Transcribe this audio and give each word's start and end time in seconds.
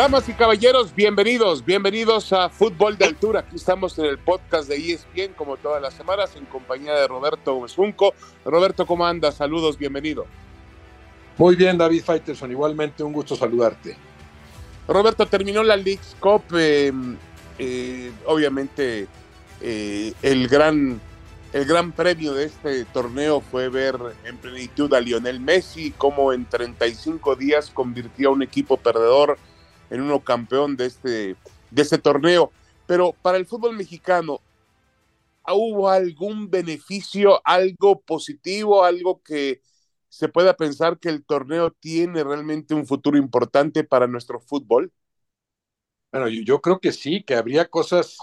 Damas 0.00 0.26
y 0.30 0.32
caballeros, 0.32 0.94
bienvenidos, 0.94 1.62
bienvenidos 1.62 2.32
a 2.32 2.48
Fútbol 2.48 2.96
de 2.96 3.04
Altura. 3.04 3.40
Aquí 3.40 3.56
estamos 3.56 3.98
en 3.98 4.06
el 4.06 4.16
podcast 4.16 4.66
de 4.66 4.76
ESPN, 4.76 5.34
como 5.36 5.58
todas 5.58 5.82
las 5.82 5.92
semanas, 5.92 6.34
en 6.36 6.46
compañía 6.46 6.94
de 6.94 7.06
Roberto 7.06 7.52
Gómez 7.52 7.76
Roberto, 8.42 8.86
¿cómo 8.86 9.04
andas? 9.04 9.34
Saludos, 9.34 9.76
bienvenido. 9.76 10.24
Muy 11.36 11.54
bien, 11.54 11.76
David 11.76 12.02
Faitelson, 12.02 12.50
igualmente 12.50 13.02
un 13.02 13.12
gusto 13.12 13.36
saludarte. 13.36 13.94
Roberto, 14.88 15.26
terminó 15.26 15.62
la 15.62 15.76
League's 15.76 16.16
Cup, 16.18 16.44
em, 16.56 17.18
eh, 17.58 18.10
obviamente 18.24 19.06
eh, 19.60 20.14
el, 20.22 20.48
gran, 20.48 20.98
el 21.52 21.66
gran 21.66 21.92
premio 21.92 22.32
de 22.32 22.46
este 22.46 22.86
torneo 22.86 23.42
fue 23.42 23.68
ver 23.68 23.98
en 24.24 24.38
plenitud 24.38 24.94
a 24.94 25.00
Lionel 25.00 25.40
Messi, 25.40 25.90
como 25.90 26.32
en 26.32 26.46
35 26.46 27.36
días 27.36 27.68
convirtió 27.68 28.30
a 28.30 28.32
un 28.32 28.42
equipo 28.42 28.78
perdedor 28.78 29.36
en 29.90 30.00
uno 30.00 30.20
campeón 30.20 30.76
de 30.76 30.86
este, 30.86 31.36
de 31.70 31.82
este 31.82 31.98
torneo. 31.98 32.52
Pero 32.86 33.14
para 33.22 33.38
el 33.38 33.46
fútbol 33.46 33.76
mexicano, 33.76 34.40
¿hubo 35.46 35.88
algún 35.88 36.50
beneficio, 36.50 37.40
algo 37.44 38.00
positivo, 38.00 38.84
algo 38.84 39.20
que 39.22 39.60
se 40.08 40.28
pueda 40.28 40.56
pensar 40.56 40.98
que 40.98 41.08
el 41.08 41.24
torneo 41.24 41.70
tiene 41.70 42.24
realmente 42.24 42.74
un 42.74 42.86
futuro 42.86 43.16
importante 43.16 43.84
para 43.84 44.06
nuestro 44.06 44.40
fútbol? 44.40 44.92
Bueno, 46.12 46.28
yo, 46.28 46.60
creo 46.60 46.80
que 46.80 46.92
sí, 46.92 47.22
que 47.22 47.36
habría 47.36 47.68
cosas 47.68 48.16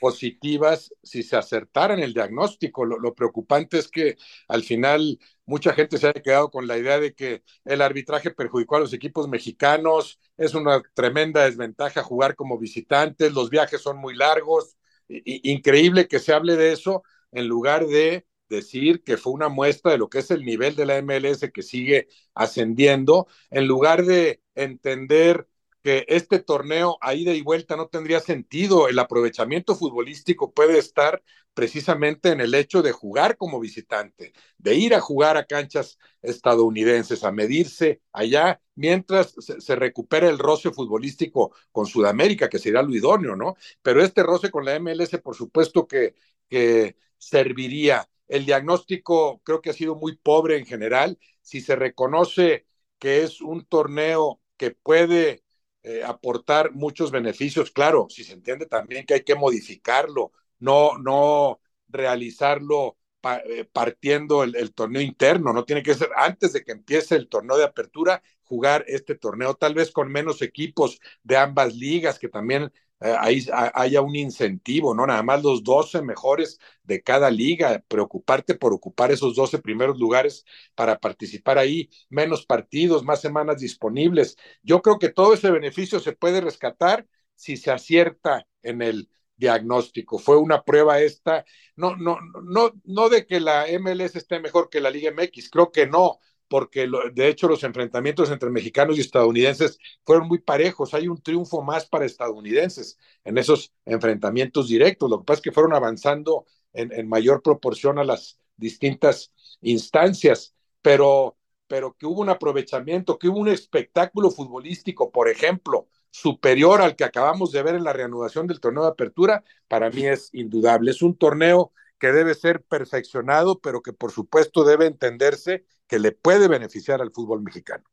positivas 0.00 0.92
si 1.02 1.22
se 1.22 1.36
acertara 1.36 1.94
en 1.94 2.00
el 2.00 2.14
diagnóstico. 2.14 2.84
Lo, 2.84 3.14
preocupante 3.14 3.78
es 3.78 3.88
que 3.88 4.16
al 4.48 4.62
final 4.62 5.18
mucha 5.44 5.72
gente 5.72 5.98
se 5.98 6.08
haya 6.08 6.22
quedado 6.22 6.50
con 6.50 6.66
la 6.66 6.78
idea 6.78 6.98
de 7.00 7.14
que 7.14 7.42
el 7.64 7.82
arbitraje 7.82 8.30
perjudicó 8.30 8.76
a 8.76 8.80
los 8.80 8.92
equipos 8.92 9.28
mexicanos, 9.28 10.20
es 10.36 10.54
una 10.54 10.82
tremenda 10.94 11.44
desventaja 11.44 12.02
jugar 12.02 12.36
como 12.36 12.58
visitantes, 12.58 13.32
los 13.32 13.50
viajes 13.50 13.80
son 13.80 13.98
muy 13.98 14.14
largos, 14.14 14.76
increíble 15.08 16.08
que 16.08 16.18
se 16.18 16.32
hable 16.32 16.56
de 16.56 16.72
eso 16.72 17.02
en 17.32 17.48
lugar 17.48 17.86
de 17.86 18.26
decir 18.48 19.02
que 19.02 19.16
fue 19.16 19.32
una 19.32 19.48
muestra 19.48 19.92
de 19.92 19.98
lo 19.98 20.08
que 20.08 20.18
es 20.18 20.30
el 20.30 20.44
nivel 20.44 20.76
de 20.76 20.86
la 20.86 20.98
MLS 21.02 21.50
que 21.52 21.62
sigue 21.62 22.08
ascendiendo, 22.34 23.26
en 23.50 23.66
lugar 23.66 24.04
de 24.04 24.40
entender 24.54 25.48
que 25.86 26.04
este 26.08 26.40
torneo 26.40 26.98
a 27.00 27.14
ida 27.14 27.32
y 27.32 27.42
vuelta 27.42 27.76
no 27.76 27.86
tendría 27.86 28.18
sentido. 28.18 28.88
El 28.88 28.98
aprovechamiento 28.98 29.76
futbolístico 29.76 30.52
puede 30.52 30.78
estar 30.78 31.22
precisamente 31.54 32.30
en 32.30 32.40
el 32.40 32.56
hecho 32.56 32.82
de 32.82 32.90
jugar 32.90 33.36
como 33.36 33.60
visitante, 33.60 34.32
de 34.58 34.74
ir 34.74 34.96
a 34.96 35.00
jugar 35.00 35.36
a 35.36 35.46
canchas 35.46 35.96
estadounidenses, 36.22 37.22
a 37.22 37.30
medirse 37.30 38.00
allá, 38.12 38.60
mientras 38.74 39.36
se, 39.38 39.76
recupera 39.76 40.28
el 40.28 40.40
roce 40.40 40.72
futbolístico 40.72 41.54
con 41.70 41.86
Sudamérica, 41.86 42.48
que 42.48 42.58
sería 42.58 42.82
lo 42.82 42.92
idóneo, 42.92 43.36
¿no? 43.36 43.54
Pero 43.80 44.02
este 44.02 44.24
roce 44.24 44.50
con 44.50 44.64
la 44.64 44.74
MLS, 44.80 45.16
por 45.22 45.36
supuesto 45.36 45.86
que, 45.86 46.16
que 46.48 46.96
serviría. 47.16 48.10
El 48.26 48.44
diagnóstico 48.44 49.40
creo 49.44 49.60
que 49.60 49.70
ha 49.70 49.72
sido 49.72 49.94
muy 49.94 50.16
pobre 50.16 50.58
en 50.58 50.66
general. 50.66 51.16
Si 51.42 51.60
se 51.60 51.76
reconoce 51.76 52.66
que 52.98 53.22
es 53.22 53.40
un 53.40 53.64
torneo 53.66 54.40
que 54.56 54.72
puede 54.72 55.45
eh, 55.86 56.02
aportar 56.04 56.72
muchos 56.72 57.12
beneficios. 57.12 57.70
Claro, 57.70 58.08
si 58.10 58.24
se 58.24 58.32
entiende 58.32 58.66
también 58.66 59.06
que 59.06 59.14
hay 59.14 59.22
que 59.22 59.36
modificarlo, 59.36 60.32
no, 60.58 60.98
no 60.98 61.60
realizarlo 61.86 62.98
eh, 63.22 63.64
partiendo 63.72 64.42
el, 64.42 64.74
torneo 64.74 65.00
interno, 65.00 65.52
no 65.52 65.64
tiene 65.64 65.84
que 65.84 65.94
ser 65.94 66.10
antes 66.16 66.52
de 66.52 66.64
que 66.64 66.72
empiece 66.72 67.14
el 67.14 67.28
torneo 67.28 67.56
de 67.56 67.62
apertura, 67.62 68.20
jugar 68.42 68.84
este 68.88 69.14
torneo, 69.14 69.54
tal 69.54 69.74
vez 69.74 69.92
con 69.92 70.10
menos 70.10 70.42
equipos 70.42 70.98
de 71.22 71.36
ambas 71.36 71.76
ligas, 71.76 72.18
que 72.18 72.28
también 72.28 72.72
eh, 73.00 73.14
ahí 73.18 73.46
haya 73.74 74.00
un 74.00 74.16
incentivo, 74.16 74.94
¿no? 74.94 75.06
Nada 75.06 75.22
más 75.22 75.42
los 75.42 75.62
12 75.62 76.02
mejores 76.02 76.58
de 76.82 77.02
cada 77.02 77.30
liga, 77.30 77.82
preocuparte 77.88 78.54
por 78.54 78.72
ocupar 78.72 79.10
esos 79.12 79.34
12 79.36 79.58
primeros 79.58 79.98
lugares 79.98 80.44
para 80.74 80.98
participar 80.98 81.58
ahí, 81.58 81.90
menos 82.08 82.46
partidos, 82.46 83.04
más 83.04 83.20
semanas 83.20 83.60
disponibles. 83.60 84.36
Yo 84.62 84.80
creo 84.82 84.98
que 84.98 85.10
todo 85.10 85.34
ese 85.34 85.50
beneficio 85.50 86.00
se 86.00 86.12
puede 86.12 86.40
rescatar 86.40 87.06
si 87.34 87.56
se 87.56 87.70
acierta 87.70 88.46
en 88.62 88.82
el 88.82 89.08
diagnóstico. 89.36 90.18
Fue 90.18 90.36
una 90.38 90.62
prueba 90.64 91.00
esta, 91.00 91.44
no, 91.76 91.96
no, 91.96 92.18
no, 92.44 92.72
no 92.84 93.08
de 93.08 93.26
que 93.26 93.40
la 93.40 93.68
MLS 93.68 94.18
esté 94.18 94.40
mejor 94.40 94.70
que 94.70 94.80
la 94.80 94.90
Liga 94.90 95.10
MX, 95.10 95.50
creo 95.50 95.70
que 95.70 95.86
no, 95.86 96.18
porque 96.48 96.88
de 97.12 97.28
hecho 97.28 97.48
los 97.48 97.64
enfrentamientos 97.64 98.30
entre 98.30 98.50
mexicanos 98.50 98.96
y 98.96 99.00
estadounidenses 99.00 99.78
fueron 100.04 100.28
muy 100.28 100.38
parejos. 100.38 100.94
Hay 100.94 101.08
un 101.08 101.20
triunfo 101.20 101.62
más 101.62 101.86
para 101.86 102.04
estadounidenses 102.04 102.98
en 103.24 103.38
esos 103.38 103.72
enfrentamientos 103.84 104.68
directos. 104.68 105.10
Lo 105.10 105.18
que 105.18 105.24
pasa 105.24 105.38
es 105.38 105.42
que 105.42 105.52
fueron 105.52 105.74
avanzando 105.74 106.46
en, 106.72 107.08
mayor 107.08 107.42
proporción 107.42 107.98
a 107.98 108.04
las 108.04 108.38
distintas 108.56 109.32
instancias, 109.60 110.54
pero, 110.82 111.36
pero 111.66 111.96
que 111.98 112.06
hubo 112.06 112.20
un 112.20 112.28
aprovechamiento, 112.28 113.18
que 113.18 113.28
hubo 113.28 113.38
un 113.38 113.48
espectáculo 113.48 114.30
futbolístico, 114.30 115.10
por 115.10 115.28
ejemplo, 115.28 115.88
superior 116.10 116.80
al 116.80 116.96
que 116.96 117.04
acabamos 117.04 117.52
de 117.52 117.62
ver 117.62 117.74
en 117.74 117.84
la 117.84 117.92
reanudación 117.92 118.46
del 118.46 118.60
torneo 118.60 118.84
de 118.84 118.90
apertura, 118.90 119.44
para 119.68 119.90
mí 119.90 120.06
es 120.06 120.30
indudable. 120.32 120.90
Es 120.90 121.02
un 121.02 121.16
torneo 121.16 121.72
que 121.98 122.12
debe 122.12 122.34
ser 122.34 122.62
perfeccionado, 122.62 123.60
pero 123.60 123.82
que 123.82 123.92
por 123.92 124.12
supuesto 124.12 124.64
debe 124.64 124.86
entenderse 124.86 125.64
que 125.86 125.98
le 125.98 126.12
puede 126.12 126.48
beneficiar 126.48 127.00
al 127.00 127.12
fútbol 127.12 127.42
mexicano. 127.42 127.84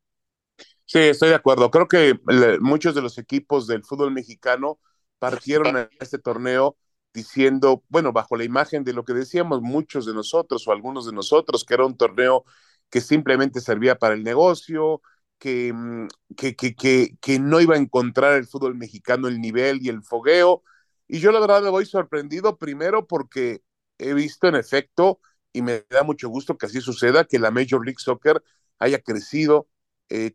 Sí, 0.86 0.98
estoy 0.98 1.30
de 1.30 1.34
acuerdo. 1.36 1.70
Creo 1.70 1.88
que 1.88 2.18
muchos 2.60 2.94
de 2.94 3.02
los 3.02 3.18
equipos 3.18 3.66
del 3.66 3.84
fútbol 3.84 4.12
mexicano 4.12 4.78
partieron 5.18 5.76
a 5.76 5.88
este 6.00 6.18
torneo 6.18 6.76
diciendo, 7.14 7.82
bueno, 7.88 8.12
bajo 8.12 8.36
la 8.36 8.44
imagen 8.44 8.84
de 8.84 8.92
lo 8.92 9.04
que 9.04 9.14
decíamos 9.14 9.62
muchos 9.62 10.04
de 10.04 10.14
nosotros 10.14 10.66
o 10.66 10.72
algunos 10.72 11.06
de 11.06 11.12
nosotros, 11.12 11.64
que 11.64 11.74
era 11.74 11.86
un 11.86 11.96
torneo 11.96 12.44
que 12.90 13.00
simplemente 13.00 13.60
servía 13.60 13.96
para 13.96 14.14
el 14.14 14.24
negocio, 14.24 15.00
que, 15.38 15.72
mm, 15.72 16.08
que, 16.36 16.56
que, 16.56 16.74
que, 16.74 17.16
que 17.20 17.38
no 17.38 17.60
iba 17.60 17.76
a 17.76 17.78
encontrar 17.78 18.34
el 18.34 18.46
fútbol 18.46 18.74
mexicano 18.76 19.28
el 19.28 19.40
nivel 19.40 19.78
y 19.82 19.88
el 19.88 20.02
fogueo. 20.02 20.62
Y 21.08 21.20
yo 21.20 21.32
la 21.32 21.40
verdad 21.40 21.62
me 21.62 21.70
voy 21.70 21.86
sorprendido 21.86 22.58
primero 22.58 23.06
porque 23.06 23.62
he 23.98 24.14
visto 24.14 24.48
en 24.48 24.56
efecto, 24.56 25.20
y 25.52 25.62
me 25.62 25.84
da 25.90 26.02
mucho 26.02 26.28
gusto 26.28 26.56
que 26.58 26.66
así 26.66 26.80
suceda, 26.80 27.24
que 27.24 27.38
la 27.38 27.50
Major 27.50 27.84
League 27.84 27.98
Soccer 28.00 28.42
haya 28.78 29.00
crecido. 29.00 29.68
Eh, 30.10 30.30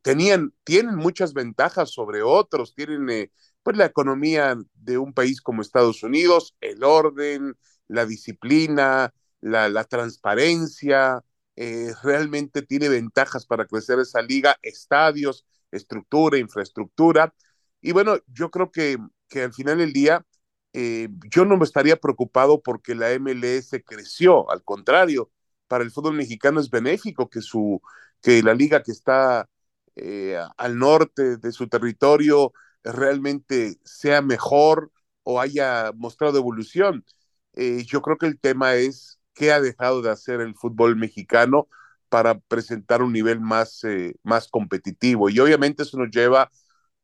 tienen 0.64 0.96
muchas 0.96 1.34
ventajas 1.34 1.92
sobre 1.92 2.22
otros, 2.24 2.74
tienen 2.76 3.10
eh, 3.10 3.32
pues 3.64 3.78
la 3.78 3.86
economía 3.86 4.56
de 4.74 4.98
un 4.98 5.14
país 5.14 5.42
como 5.42 5.62
Estados 5.62 6.04
Unidos, 6.04 6.56
el 6.62 6.84
orden, 6.84 7.56
la 7.88 8.06
disciplina, 8.06 9.14
la, 9.42 9.70
la 9.70 9.84
transparencia, 9.84 11.24
eh, 11.56 11.92
realmente 12.04 12.62
tiene 12.62 12.90
ventajas 12.90 13.46
para 13.46 13.66
crecer 13.68 14.00
esa 14.00 14.22
liga, 14.22 14.58
estadios, 14.62 15.46
estructura, 15.72 16.38
infraestructura. 16.38 17.34
Y 17.82 17.92
bueno, 17.92 18.18
yo 18.28 18.50
creo 18.52 18.72
que, 18.72 18.98
que 19.28 19.44
al 19.44 19.54
final 19.54 19.78
del 19.78 19.94
día 19.94 20.26
eh, 20.74 21.10
yo 21.32 21.46
no 21.46 21.58
me 21.58 21.66
estaría 21.66 21.98
preocupado 21.98 22.62
porque 22.62 22.96
la 22.96 23.12
MLS 23.12 23.72
creció, 23.86 24.50
al 24.52 24.64
contrario, 24.64 25.32
para 25.68 25.84
el 25.84 25.92
fútbol 25.92 26.16
mexicano 26.16 26.60
es 26.60 26.70
benéfico 26.70 27.30
que, 27.30 27.42
su, 27.42 27.82
que 28.22 28.44
la 28.44 28.54
liga 28.54 28.84
que 28.84 28.92
está 28.92 29.50
eh, 29.96 30.38
al 30.58 30.78
norte 30.78 31.38
de 31.38 31.52
su 31.52 31.68
territorio 31.68 32.54
realmente 32.84 33.78
sea 33.84 34.22
mejor 34.22 34.92
o 35.24 35.42
haya 35.42 35.92
mostrado 35.96 36.38
evolución. 36.38 37.06
Eh, 37.54 37.84
yo 37.86 38.02
creo 38.02 38.18
que 38.18 38.28
el 38.28 38.40
tema 38.40 38.76
es 38.76 39.20
qué 39.34 39.52
ha 39.52 39.62
dejado 39.62 40.02
de 40.02 40.12
hacer 40.12 40.42
el 40.42 40.56
fútbol 40.56 40.96
mexicano 40.96 41.68
para 42.10 42.40
presentar 42.40 43.02
un 43.04 43.14
nivel 43.14 43.40
más, 43.40 43.82
más 44.24 44.48
competitivo. 44.48 45.30
Y 45.30 45.40
obviamente 45.40 45.84
eso 45.84 45.98
nos 45.98 46.10
lleva 46.12 46.52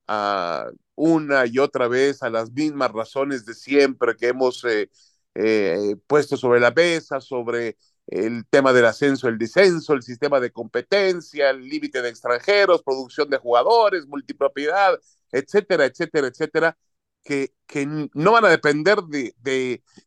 a 0.07 0.67
una 0.95 1.45
y 1.45 1.59
otra 1.59 1.87
vez 1.87 2.23
a 2.23 2.29
las 2.29 2.51
mismas 2.51 2.91
razones 2.91 3.45
de 3.45 3.53
siempre 3.53 4.15
que 4.15 4.29
hemos 4.29 4.63
eh, 4.65 4.89
eh, 5.35 5.95
puesto 6.07 6.37
sobre 6.37 6.59
la 6.59 6.71
mesa, 6.71 7.19
sobre 7.21 7.77
el 8.07 8.45
tema 8.47 8.71
del 8.73 8.85
ascenso, 8.85 9.27
el 9.27 9.37
descenso, 9.37 9.93
el 9.93 10.03
sistema 10.03 10.39
de 10.39 10.51
competencia, 10.51 11.49
el 11.49 11.67
límite 11.67 12.01
de 12.01 12.09
extranjeros, 12.09 12.83
producción 12.83 13.29
de 13.29 13.37
jugadores, 13.37 14.07
multipropiedad, 14.07 14.99
etcétera, 15.31 15.85
etcétera, 15.85 16.27
etcétera. 16.27 16.77
que, 17.23 17.53
que 17.67 17.87
no 18.13 18.31
van 18.31 18.45
a 18.45 18.49
depender 18.49 18.99
de, 19.03 19.33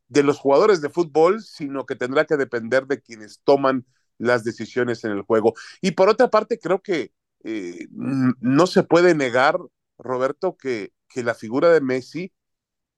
de, 0.07 0.23
los 0.23 0.39
jugadores 0.39 0.81
de 0.81 0.89
fútbol, 0.89 1.41
sino 1.43 1.85
que 1.85 1.95
tendrá 1.95 2.25
que 2.25 2.37
depender 2.37 2.87
de 2.87 3.01
quienes 3.01 3.41
toman 3.43 3.85
las 4.17 4.43
decisiones 4.43 5.03
en 5.03 5.11
el 5.11 5.21
juego. 5.23 5.53
Y 5.81 5.91
por 5.91 6.09
otra 6.09 6.29
parte, 6.29 6.59
creo 6.59 6.81
que 6.81 7.11
eh, 7.43 7.87
no 7.91 8.67
se 8.67 8.83
puede 8.83 9.15
negar, 9.15 9.57
Roberto, 9.99 10.57
que, 10.57 10.93
que 11.09 11.23
la 11.23 11.35
figura 11.35 11.69
de 11.71 11.81
Messi 11.81 12.33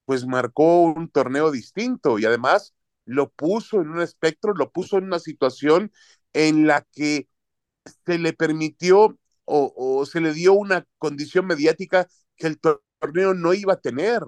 pues 0.06 0.25
marcó 0.25 0.81
un 0.83 1.09
torneo 1.09 1.51
distinto 1.51 2.19
y 2.19 2.25
además 2.25 2.74
lo 3.06 3.30
puso 3.31 3.81
en 3.81 3.89
un 3.89 4.01
espectro, 4.01 4.53
lo 4.53 4.71
puso 4.71 4.98
en 4.98 5.06
una 5.06 5.19
situación 5.19 5.92
en 6.33 6.68
la 6.68 6.86
que 6.94 7.27
se 8.06 8.18
le 8.18 8.33
permitió 8.33 9.18
o, 9.45 9.74
o 9.75 10.06
se 10.06 10.21
le 10.21 10.33
dio 10.33 10.53
una 10.53 10.88
condición 10.98 11.48
mediática 11.48 12.07
que 12.36 12.48
el 12.48 12.59
torneo 12.59 13.33
no 13.33 13.53
iba 13.53 13.74
a 13.74 13.81
tener. 13.81 14.21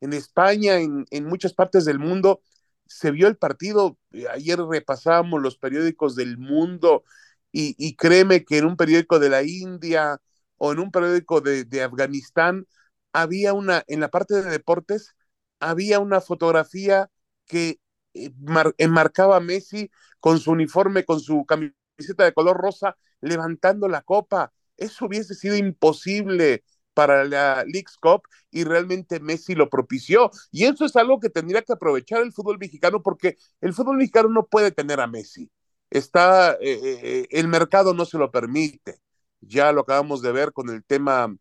En 0.00 0.12
España, 0.12 0.78
en, 0.80 1.04
en 1.10 1.24
muchas 1.26 1.52
partes 1.54 1.84
del 1.84 1.98
mundo, 1.98 2.42
se 2.86 3.10
vio 3.10 3.28
el 3.28 3.36
partido. 3.36 3.98
Ayer 4.32 4.58
repasábamos 4.60 5.42
los 5.42 5.58
periódicos 5.58 6.16
del 6.16 6.38
mundo 6.38 7.04
y, 7.52 7.74
y, 7.78 7.96
créeme 7.96 8.44
que 8.44 8.58
en 8.58 8.66
un 8.66 8.76
periódico 8.76 9.18
de 9.18 9.28
la 9.28 9.42
India 9.42 10.20
o 10.60 10.72
en 10.72 10.80
un 10.80 10.90
periódico 10.92 11.40
de, 11.40 11.64
de 11.64 11.82
Afganistán 11.82 12.66
había 13.12 13.54
una, 13.54 13.82
en 13.88 14.00
la 14.00 14.08
parte 14.10 14.34
de 14.34 14.50
deportes, 14.50 15.14
había 15.60 16.00
una 16.00 16.20
fotografía 16.20 17.10
que 17.46 17.80
eh, 18.14 18.30
enmarcaba 18.78 19.36
a 19.36 19.40
Messi 19.40 19.90
con 20.20 20.38
su 20.40 20.52
uniforme, 20.52 21.04
con 21.04 21.20
su 21.20 21.44
camiseta 21.46 22.24
de 22.24 22.32
color 22.34 22.56
rosa, 22.58 22.96
levantando 23.20 23.88
la 23.88 24.02
copa. 24.02 24.52
Eso 24.76 25.06
hubiese 25.06 25.34
sido 25.34 25.56
imposible 25.56 26.64
para 26.94 27.24
la 27.24 27.64
League's 27.64 27.96
Cup 27.96 28.22
y 28.50 28.64
realmente 28.64 29.20
Messi 29.20 29.54
lo 29.54 29.68
propició. 29.70 30.30
Y 30.50 30.64
eso 30.64 30.84
es 30.84 30.96
algo 30.96 31.20
que 31.20 31.30
tendría 31.30 31.62
que 31.62 31.72
aprovechar 31.72 32.22
el 32.22 32.32
fútbol 32.32 32.58
mexicano 32.58 33.02
porque 33.02 33.36
el 33.60 33.72
fútbol 33.74 33.96
mexicano 33.98 34.28
no 34.28 34.46
puede 34.46 34.70
tener 34.72 35.00
a 35.00 35.06
Messi. 35.06 35.50
Está, 35.90 36.52
eh, 36.54 36.58
eh, 36.60 37.26
el 37.30 37.48
mercado 37.48 37.94
no 37.94 38.04
se 38.04 38.18
lo 38.18 38.30
permite. 38.30 39.00
Ya 39.40 39.72
lo 39.72 39.82
acabamos 39.82 40.22
de 40.22 40.32
ver 40.32 40.52
con 40.52 40.70
el 40.70 40.84
tema, 40.84 41.34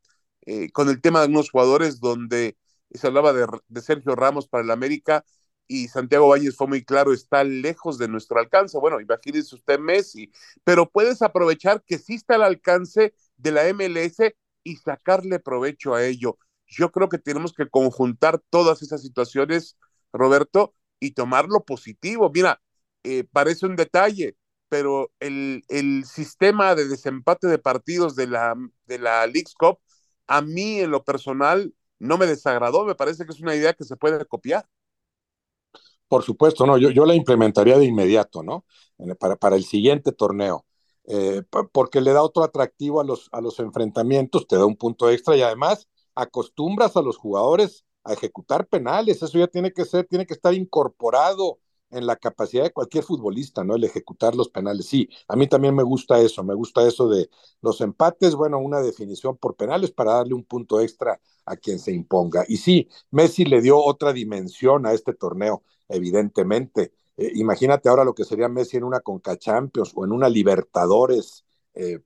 eh, 0.45 0.71
con 0.71 0.89
el 0.89 1.01
tema 1.01 1.21
de 1.21 1.27
unos 1.27 1.51
jugadores 1.51 1.99
donde 1.99 2.57
se 2.91 3.07
hablaba 3.07 3.33
de, 3.33 3.81
Sergio 3.81 4.15
Ramos 4.15 4.47
para 4.47 4.63
el 4.63 4.71
América 4.71 5.25
y 5.67 5.87
Santiago 5.87 6.29
Valles 6.29 6.55
fue 6.55 6.67
muy 6.67 6.83
claro, 6.83 7.13
está 7.13 7.43
lejos 7.43 7.97
de 7.99 8.07
nuestro 8.07 8.39
alcance. 8.39 8.77
Bueno, 8.79 8.99
imagínese 8.99 9.55
usted 9.55 9.79
Messi, 9.79 10.31
pero 10.63 10.89
puedes 10.89 11.21
aprovechar 11.21 11.83
que 11.83 11.99
sí 11.99 12.15
está 12.15 12.35
al 12.35 12.43
alcance 12.43 13.13
de 13.37 13.51
la 13.51 13.67
MLS 13.67 14.33
y 14.63 14.75
sacarle 14.77 15.39
provecho 15.39 15.93
a 15.93 16.03
ello. 16.05 16.37
Yo 16.67 16.91
creo 16.91 17.09
que 17.09 17.19
tenemos 17.19 17.53
que 17.53 17.69
conjuntar 17.69 18.41
todas 18.49 18.81
esas 18.81 19.01
situaciones, 19.01 19.77
Roberto, 20.11 20.73
y 20.99 21.11
tomarlo 21.11 21.63
positivo. 21.63 22.31
Mira, 22.33 22.61
eh, 23.03 23.25
parece 23.31 23.65
un 23.65 23.75
detalle, 23.75 24.35
pero 24.69 25.11
el, 25.19 25.63
el, 25.67 26.05
sistema 26.05 26.75
de 26.75 26.87
desempate 26.87 27.47
de 27.47 27.57
partidos 27.57 28.15
de 28.15 28.27
la, 28.27 28.55
de 28.85 28.99
la 28.99 29.25
League's 29.25 29.55
Cup, 29.55 29.79
a 30.27 30.41
mí 30.41 30.79
en 30.79 30.91
lo 30.91 31.03
personal 31.03 31.73
no 31.97 32.17
me 32.17 32.27
desagradó, 32.27 32.85
me 32.85 32.95
parece 32.95 33.25
que 33.25 33.31
es 33.31 33.41
una 33.41 33.55
idea 33.55 33.73
que 33.73 33.83
se 33.83 33.97
puede 33.97 34.23
copiar. 34.25 34.65
Por 36.07 36.23
supuesto, 36.23 36.65
no, 36.65 36.77
yo, 36.77 36.89
yo 36.89 37.05
la 37.05 37.15
implementaría 37.15 37.77
de 37.77 37.85
inmediato, 37.85 38.41
¿no? 38.41 38.65
Para, 39.19 39.35
para 39.35 39.55
el 39.55 39.63
siguiente 39.63 40.11
torneo, 40.11 40.65
eh, 41.07 41.43
porque 41.71 42.01
le 42.01 42.13
da 42.13 42.21
otro 42.21 42.43
atractivo 42.43 43.01
a 43.01 43.03
los, 43.03 43.29
a 43.31 43.41
los 43.41 43.59
enfrentamientos, 43.59 44.47
te 44.47 44.55
da 44.55 44.65
un 44.65 44.75
punto 44.75 45.09
extra 45.09 45.35
y 45.35 45.41
además 45.41 45.87
acostumbras 46.15 46.95
a 46.97 47.01
los 47.01 47.17
jugadores 47.17 47.85
a 48.03 48.13
ejecutar 48.13 48.67
penales, 48.67 49.21
eso 49.21 49.37
ya 49.37 49.47
tiene 49.47 49.71
que 49.71 49.85
ser, 49.85 50.05
tiene 50.05 50.25
que 50.25 50.33
estar 50.33 50.53
incorporado 50.53 51.59
en 51.91 52.05
la 52.05 52.15
capacidad 52.15 52.63
de 52.63 52.71
cualquier 52.71 53.03
futbolista, 53.03 53.63
¿no? 53.63 53.75
El 53.75 53.83
ejecutar 53.83 54.35
los 54.35 54.49
penales. 54.49 54.85
Sí, 54.87 55.09
a 55.27 55.35
mí 55.35 55.47
también 55.47 55.75
me 55.75 55.83
gusta 55.83 56.19
eso, 56.19 56.43
me 56.43 56.53
gusta 56.53 56.87
eso 56.87 57.09
de 57.09 57.29
los 57.61 57.81
empates, 57.81 58.35
bueno, 58.35 58.59
una 58.59 58.81
definición 58.81 59.37
por 59.37 59.55
penales 59.55 59.91
para 59.91 60.13
darle 60.13 60.33
un 60.33 60.43
punto 60.43 60.79
extra 60.81 61.19
a 61.45 61.55
quien 61.55 61.79
se 61.79 61.91
imponga. 61.91 62.45
Y 62.47 62.57
sí, 62.57 62.87
Messi 63.11 63.45
le 63.45 63.61
dio 63.61 63.77
otra 63.83 64.13
dimensión 64.13 64.85
a 64.85 64.93
este 64.93 65.13
torneo 65.13 65.63
evidentemente. 65.89 66.93
Eh, 67.17 67.31
imagínate 67.35 67.89
ahora 67.89 68.03
lo 68.03 68.13
que 68.13 68.23
sería 68.23 68.47
Messi 68.47 68.77
en 68.77 68.83
una 68.83 69.01
Conca 69.01 69.37
Champions 69.37 69.91
o 69.95 70.05
en 70.05 70.11
una 70.11 70.29
Libertadores 70.29 71.43
eh, 71.73 71.99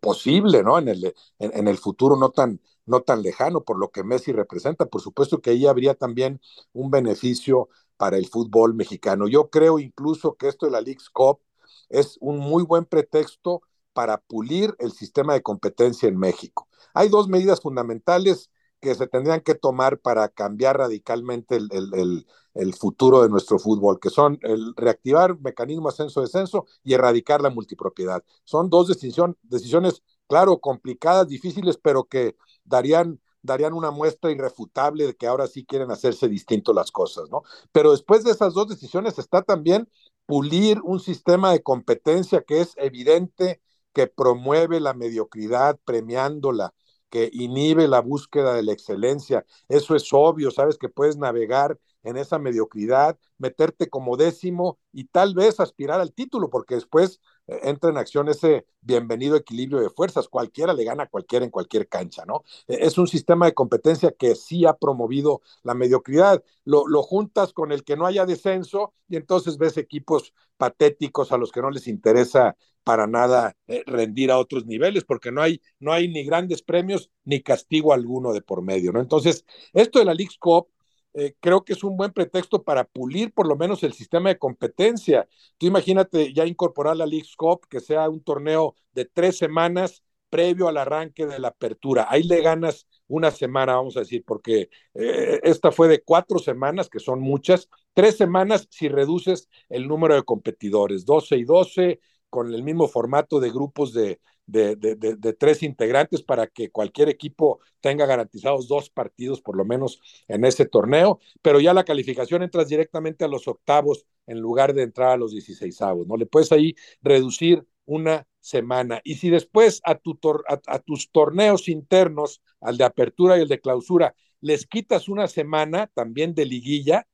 posible, 0.00 0.62
¿no? 0.62 0.78
En 0.78 0.88
el, 0.88 1.14
en, 1.38 1.68
el 1.68 1.78
futuro 1.78 2.16
no 2.16 2.30
tan, 2.30 2.60
no 2.86 3.02
tan 3.02 3.22
lejano, 3.22 3.62
por 3.64 3.78
lo 3.78 3.90
que 3.90 4.04
Messi 4.04 4.32
representa. 4.32 4.86
Por 4.86 5.00
supuesto 5.00 5.40
que 5.40 5.50
ahí 5.50 5.66
habría 5.66 5.94
también 5.94 6.40
un 6.72 6.90
beneficio 6.90 7.68
para 7.96 8.16
el 8.16 8.26
fútbol 8.28 8.74
mexicano. 8.74 9.28
Yo 9.28 9.50
creo 9.50 9.78
incluso 9.78 10.36
que 10.36 10.48
esto 10.48 10.66
de 10.66 10.72
la 10.72 10.80
League's 10.80 11.10
Cup 11.10 11.40
es 11.88 12.16
un 12.20 12.38
muy 12.38 12.62
buen 12.64 12.84
pretexto 12.84 13.62
para 13.92 14.18
pulir 14.18 14.74
el 14.78 14.92
sistema 14.92 15.32
de 15.32 15.42
competencia 15.42 16.08
en 16.08 16.18
México. 16.18 16.68
Hay 16.94 17.08
dos 17.08 17.28
medidas 17.28 17.60
fundamentales 17.60 18.50
que 18.80 18.94
se 18.94 19.06
tendrían 19.06 19.40
que 19.40 19.54
tomar 19.54 19.98
para 19.98 20.28
cambiar 20.28 20.78
radicalmente 20.78 21.56
el, 21.56 22.74
futuro 22.78 23.22
de 23.22 23.28
nuestro 23.28 23.58
fútbol, 23.58 23.98
que 24.00 24.10
son 24.10 24.38
el 24.42 24.74
reactivar 24.76 25.38
mecanismo 25.40 25.88
ascenso-descenso 25.88 26.66
y 26.84 26.94
erradicar 26.94 27.40
la 27.40 27.50
multipropiedad. 27.50 28.22
Son 28.44 28.68
dos 28.70 28.88
decisiones, 28.88 30.02
claro, 30.28 30.58
complicadas, 30.58 31.28
difíciles, 31.28 31.78
pero 31.78 32.04
que 32.04 32.36
darían 32.64 33.20
darían 33.46 33.72
una 33.72 33.90
muestra 33.90 34.30
irrefutable 34.30 35.06
de 35.06 35.14
que 35.16 35.26
ahora 35.26 35.46
sí 35.46 35.64
quieren 35.64 35.90
hacerse 35.90 36.28
distinto 36.28 36.72
las 36.72 36.90
cosas, 36.90 37.30
¿no? 37.30 37.42
Pero 37.72 37.92
después 37.92 38.24
de 38.24 38.32
esas 38.32 38.54
dos 38.54 38.68
decisiones 38.68 39.18
está 39.18 39.42
también 39.42 39.88
pulir 40.26 40.80
un 40.82 41.00
sistema 41.00 41.52
de 41.52 41.62
competencia 41.62 42.42
que 42.42 42.60
es 42.60 42.74
evidente 42.76 43.60
que 43.92 44.06
promueve 44.08 44.80
la 44.80 44.92
mediocridad 44.92 45.78
premiándola, 45.84 46.74
que 47.08 47.30
inhibe 47.32 47.88
la 47.88 48.00
búsqueda 48.00 48.52
de 48.54 48.62
la 48.62 48.72
excelencia. 48.72 49.46
Eso 49.68 49.96
es 49.96 50.12
obvio, 50.12 50.50
sabes 50.50 50.76
que 50.76 50.88
puedes 50.88 51.16
navegar 51.16 51.78
en 52.06 52.16
esa 52.16 52.38
mediocridad, 52.38 53.18
meterte 53.38 53.88
como 53.88 54.16
décimo 54.16 54.78
y 54.92 55.04
tal 55.04 55.34
vez 55.34 55.60
aspirar 55.60 56.00
al 56.00 56.12
título, 56.12 56.48
porque 56.50 56.76
después 56.76 57.20
eh, 57.48 57.60
entra 57.64 57.90
en 57.90 57.98
acción 57.98 58.28
ese 58.28 58.66
bienvenido 58.80 59.36
equilibrio 59.36 59.80
de 59.80 59.90
fuerzas. 59.90 60.28
Cualquiera 60.28 60.72
le 60.72 60.84
gana 60.84 61.04
a 61.04 61.08
cualquiera 61.08 61.44
en 61.44 61.50
cualquier 61.50 61.88
cancha, 61.88 62.24
¿no? 62.24 62.44
E, 62.68 62.86
es 62.86 62.96
un 62.96 63.08
sistema 63.08 63.46
de 63.46 63.54
competencia 63.54 64.12
que 64.16 64.34
sí 64.36 64.64
ha 64.64 64.74
promovido 64.74 65.42
la 65.64 65.74
mediocridad. 65.74 66.42
Lo, 66.64 66.86
lo 66.86 67.02
juntas 67.02 67.52
con 67.52 67.72
el 67.72 67.84
que 67.84 67.96
no 67.96 68.06
haya 68.06 68.24
descenso 68.24 68.92
y 69.08 69.16
entonces 69.16 69.58
ves 69.58 69.76
equipos 69.76 70.32
patéticos 70.56 71.32
a 71.32 71.38
los 71.38 71.52
que 71.52 71.60
no 71.60 71.70
les 71.70 71.86
interesa 71.88 72.56
para 72.86 73.08
nada 73.08 73.56
eh, 73.66 73.82
rendir 73.84 74.30
a 74.30 74.38
otros 74.38 74.64
niveles, 74.64 75.04
porque 75.04 75.32
no 75.32 75.42
hay, 75.42 75.60
no 75.80 75.92
hay 75.92 76.06
ni 76.06 76.24
grandes 76.24 76.62
premios 76.62 77.10
ni 77.24 77.42
castigo 77.42 77.92
alguno 77.92 78.32
de 78.32 78.42
por 78.42 78.62
medio, 78.62 78.92
¿no? 78.92 79.00
Entonces, 79.00 79.44
esto 79.72 79.98
de 79.98 80.04
la 80.04 80.14
League 80.14 80.36
Cup 80.38 80.68
eh, 81.16 81.34
creo 81.40 81.64
que 81.64 81.72
es 81.72 81.82
un 81.82 81.96
buen 81.96 82.12
pretexto 82.12 82.62
para 82.62 82.84
pulir 82.84 83.32
por 83.32 83.48
lo 83.48 83.56
menos 83.56 83.82
el 83.82 83.94
sistema 83.94 84.28
de 84.28 84.38
competencia. 84.38 85.26
Tú 85.56 85.66
imagínate 85.66 86.34
ya 86.34 86.44
incorporar 86.44 86.96
la 86.96 87.06
League 87.06 87.28
Cup, 87.38 87.66
que 87.70 87.80
sea 87.80 88.08
un 88.10 88.22
torneo 88.22 88.74
de 88.92 89.06
tres 89.06 89.38
semanas 89.38 90.02
previo 90.28 90.68
al 90.68 90.76
arranque 90.76 91.24
de 91.24 91.38
la 91.38 91.48
apertura. 91.48 92.06
Ahí 92.10 92.22
le 92.22 92.42
ganas 92.42 92.86
una 93.08 93.30
semana, 93.30 93.76
vamos 93.76 93.96
a 93.96 94.00
decir, 94.00 94.24
porque 94.26 94.68
eh, 94.92 95.40
esta 95.42 95.72
fue 95.72 95.88
de 95.88 96.02
cuatro 96.02 96.38
semanas, 96.38 96.90
que 96.90 97.00
son 97.00 97.20
muchas, 97.20 97.70
tres 97.94 98.18
semanas 98.18 98.66
si 98.70 98.88
reduces 98.88 99.48
el 99.70 99.88
número 99.88 100.14
de 100.14 100.22
competidores, 100.24 101.06
12 101.06 101.36
y 101.38 101.44
12, 101.44 102.00
con 102.28 102.52
el 102.52 102.62
mismo 102.62 102.88
formato 102.88 103.40
de 103.40 103.50
grupos 103.50 103.94
de, 103.94 104.20
de, 104.46 104.76
de, 104.76 104.94
de, 104.94 105.16
de, 105.16 105.32
tres 105.32 105.62
integrantes 105.62 106.22
para 106.22 106.46
que 106.46 106.70
cualquier 106.70 107.08
equipo 107.08 107.60
tenga 107.80 108.06
garantizados 108.06 108.68
dos 108.68 108.90
partidos 108.90 109.40
por 109.40 109.56
lo 109.56 109.64
menos 109.64 110.00
en 110.28 110.44
ese 110.44 110.66
torneo, 110.66 111.20
pero 111.42 111.60
ya 111.60 111.74
la 111.74 111.84
calificación 111.84 112.42
entras 112.42 112.68
directamente 112.68 113.24
a 113.24 113.28
los 113.28 113.48
octavos 113.48 114.06
en 114.26 114.40
lugar 114.40 114.74
de 114.74 114.82
entrar 114.82 115.10
a 115.10 115.16
los 115.16 115.32
dieciséisavos, 115.32 116.06
¿no? 116.06 116.16
Le 116.16 116.26
puedes 116.26 116.52
ahí 116.52 116.74
reducir 117.02 117.66
una 117.84 118.26
semana. 118.40 119.00
Y 119.04 119.16
si 119.16 119.30
después 119.30 119.80
a, 119.84 119.96
tu 119.96 120.16
tor 120.16 120.44
a 120.48 120.78
tus 120.80 121.10
torneos 121.10 121.68
internos, 121.68 122.42
al 122.60 122.76
de 122.76 122.84
apertura 122.84 123.38
y 123.38 123.42
el 123.42 123.48
de 123.48 123.60
clausura, 123.60 124.14
les 124.40 124.66
quitas 124.66 125.08
una 125.08 125.28
semana 125.28 125.90
también 125.94 126.34
de 126.34 126.46
liguilla, 126.46 127.06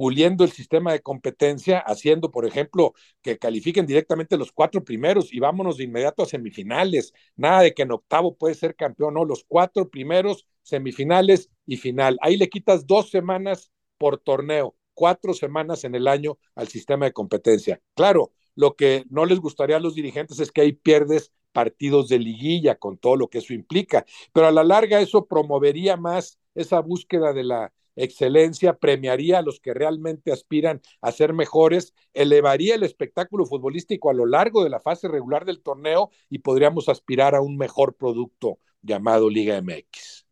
puliendo 0.00 0.44
el 0.44 0.50
sistema 0.50 0.92
de 0.92 1.02
competencia, 1.02 1.78
haciendo, 1.78 2.30
por 2.30 2.46
ejemplo, 2.46 2.94
que 3.20 3.36
califiquen 3.36 3.84
directamente 3.84 4.38
los 4.38 4.50
cuatro 4.50 4.82
primeros 4.82 5.30
y 5.30 5.40
vámonos 5.40 5.76
de 5.76 5.84
inmediato 5.84 6.22
a 6.22 6.26
semifinales. 6.26 7.12
Nada 7.36 7.60
de 7.60 7.74
que 7.74 7.82
en 7.82 7.92
octavo 7.92 8.34
puede 8.34 8.54
ser 8.54 8.74
campeón, 8.74 9.12
no, 9.12 9.26
los 9.26 9.44
cuatro 9.46 9.90
primeros, 9.90 10.46
semifinales 10.62 11.50
y 11.66 11.76
final. 11.76 12.16
Ahí 12.22 12.38
le 12.38 12.48
quitas 12.48 12.86
dos 12.86 13.10
semanas 13.10 13.72
por 13.98 14.16
torneo, 14.16 14.74
cuatro 14.94 15.34
semanas 15.34 15.84
en 15.84 15.94
el 15.94 16.08
año 16.08 16.38
al 16.54 16.68
sistema 16.68 17.04
de 17.04 17.12
competencia. 17.12 17.82
Claro, 17.94 18.32
lo 18.54 18.76
que 18.76 19.04
no 19.10 19.26
les 19.26 19.38
gustaría 19.38 19.76
a 19.76 19.80
los 19.80 19.94
dirigentes 19.94 20.40
es 20.40 20.50
que 20.50 20.62
ahí 20.62 20.72
pierdes 20.72 21.30
partidos 21.52 22.08
de 22.08 22.20
liguilla, 22.20 22.76
con 22.76 22.96
todo 22.96 23.16
lo 23.16 23.28
que 23.28 23.36
eso 23.40 23.52
implica. 23.52 24.06
Pero 24.32 24.46
a 24.46 24.50
la 24.50 24.64
larga 24.64 24.98
eso 24.98 25.26
promovería 25.26 25.98
más 25.98 26.38
esa 26.54 26.80
búsqueda 26.80 27.34
de 27.34 27.44
la 27.44 27.70
excelencia, 28.04 28.78
premiaría 28.78 29.38
a 29.38 29.42
los 29.42 29.60
que 29.60 29.74
realmente 29.74 30.32
aspiran 30.32 30.80
a 31.00 31.12
ser 31.12 31.32
mejores, 31.32 31.94
elevaría 32.14 32.74
el 32.74 32.82
espectáculo 32.82 33.46
futbolístico 33.46 34.10
a 34.10 34.14
lo 34.14 34.26
largo 34.26 34.64
de 34.64 34.70
la 34.70 34.80
fase 34.80 35.08
regular 35.08 35.44
del 35.44 35.60
torneo 35.60 36.10
y 36.28 36.38
podríamos 36.38 36.88
aspirar 36.88 37.34
a 37.34 37.40
un 37.40 37.56
mejor 37.56 37.96
producto 37.96 38.58
llamado 38.82 39.28
Liga 39.28 39.60
MX. 39.60 40.26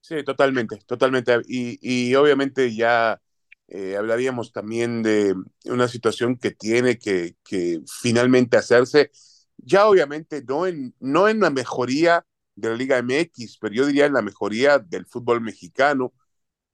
Sí, 0.00 0.22
totalmente, 0.24 0.78
totalmente. 0.86 1.40
Y, 1.46 2.14
obviamente 2.16 2.74
ya 2.74 3.20
eh, 3.68 3.96
hablaríamos 3.96 4.52
también 4.52 5.02
de 5.02 5.34
una 5.64 5.88
situación 5.88 6.36
que 6.36 6.50
tiene 6.50 6.98
que, 6.98 7.36
que, 7.44 7.80
finalmente 8.00 8.56
hacerse, 8.56 9.10
ya 9.56 9.86
obviamente 9.86 10.42
no 10.42 10.66
en, 10.66 10.94
no 10.98 11.28
en 11.28 11.40
la 11.40 11.50
mejoría 11.50 12.26
de 12.56 12.70
la 12.70 12.76
Liga 12.76 12.98
MX, 12.98 13.58
pero 13.58 13.74
yo 13.74 13.86
diría 13.86 14.06
en 14.06 14.12
la 14.14 14.22
mejoría 14.22 14.78
del 14.78 15.06
fútbol 15.06 15.40
mexicano, 15.40 16.12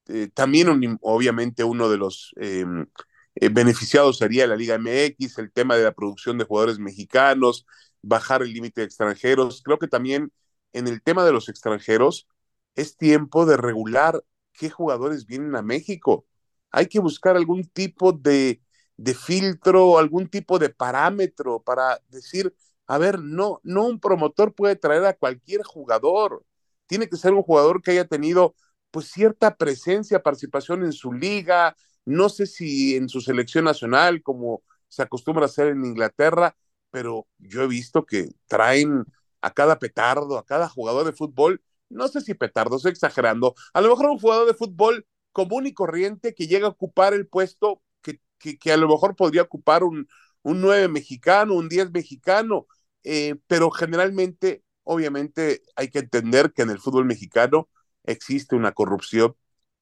eh, 0.09 0.29
también 0.33 0.99
obviamente 1.03 1.65
uno 1.65 1.88
de 1.88 1.99
los 1.99 2.33
em, 2.37 2.87
eh, 3.35 3.49
beneficiados 3.50 4.19
sería 4.19 4.47
la 4.47 4.57
Liga 4.57 4.75
MX, 4.77 5.38
el 5.38 5.53
tema 5.53 5.77
de 5.77 5.85
la 5.85 5.93
producción 5.93 6.38
de 6.38 6.45
jugadores 6.45 6.79
mexicanos, 6.79 7.67
bajar 8.03 8.43
el 8.43 8.53
límite 8.53 8.81
de 8.81 8.87
extranjeros. 8.87 9.62
Creo 9.62 9.79
que 9.79 9.88
también 9.88 10.33
en 10.73 10.88
el 10.88 11.03
tema 11.03 11.25
de 11.25 11.33
los 11.33 11.49
extranjeros 11.49 12.29
es 12.75 12.97
tiempo 12.97 13.47
de 13.47 13.57
regular 13.57 14.25
qué 14.53 14.71
jugadores 14.71 15.27
vienen 15.27 15.55
a 15.57 15.62
México. 15.62 16.27
Hay 16.71 16.87
que 16.87 17.00
buscar 17.00 17.37
algún 17.37 17.65
tipo 17.65 18.12
de, 18.12 18.61
de 18.97 19.15
filtro, 19.15 19.99
algún 19.99 20.29
tipo 20.29 20.59
de 20.59 20.71
parámetro 20.71 21.62
para 21.62 22.00
decir, 22.09 22.55
a 22.87 22.99
ver, 22.99 23.21
no, 23.21 23.61
no 23.62 23.87
un 23.87 24.00
promotor 24.00 24.55
puede 24.55 24.77
traer 24.77 25.05
a 25.05 25.15
cualquier 25.15 25.62
jugador. 25.62 26.45
Tiene 26.87 27.09
que 27.09 27.17
ser 27.17 27.33
un 27.35 27.43
jugador 27.43 27.83
que 27.83 27.93
haya 27.93 28.07
tenido 28.07 28.55
pues 28.90 29.11
cierta 29.11 29.57
presencia, 29.57 30.23
participación 30.23 30.85
en 30.85 30.92
su 30.92 31.12
liga, 31.12 31.76
no 32.04 32.28
sé 32.28 32.47
si 32.47 32.97
en 32.97 33.09
su 33.09 33.21
selección 33.21 33.64
nacional, 33.64 34.23
como 34.23 34.62
se 34.88 35.02
acostumbra 35.02 35.45
a 35.45 35.47
hacer 35.47 35.68
en 35.68 35.85
Inglaterra, 35.85 36.57
pero 36.90 37.26
yo 37.38 37.62
he 37.62 37.66
visto 37.68 38.07
que 38.07 38.30
traen 38.47 39.04
a 39.42 39.50
cada 39.52 39.78
petardo, 39.78 40.38
a 40.38 40.47
cada 40.47 40.68
jugador 40.68 41.04
de 41.07 41.12
fútbol, 41.12 41.62
no 41.90 42.09
sé 42.09 42.21
si 42.21 42.35
petardo, 42.35 42.76
estoy 42.76 42.92
exagerando, 42.92 43.54
a 43.73 43.80
lo 43.80 43.90
mejor 43.90 44.07
un 44.07 44.18
jugador 44.18 44.47
de 44.47 44.54
fútbol 44.54 45.07
común 45.33 45.66
y 45.66 45.75
corriente 45.75 46.35
que 46.35 46.47
llega 46.47 46.66
a 46.66 46.71
ocupar 46.71 47.14
el 47.14 47.26
puesto 47.28 47.83
que, 48.02 48.21
que, 48.59 48.73
a 48.73 48.76
lo 48.76 48.88
mejor 48.88 49.16
podría 49.16 49.42
ocupar 49.42 49.85
un, 49.85 50.09
un 50.42 50.61
9 50.61 50.88
mexicano, 50.88 51.54
un 51.54 51.68
10 51.68 51.90
mexicano, 51.92 52.66
eh, 53.04 53.37
pero 53.47 53.71
generalmente, 53.71 54.62
obviamente, 54.85 55.62
hay 55.76 55.90
que 55.90 56.00
entender 56.00 56.52
que 56.52 56.62
en 56.62 56.71
el 56.71 56.78
fútbol 56.78 57.04
mexicano 57.04 57.68
existe 58.09 58.57
una 58.57 58.73
corrupción, 58.73 59.37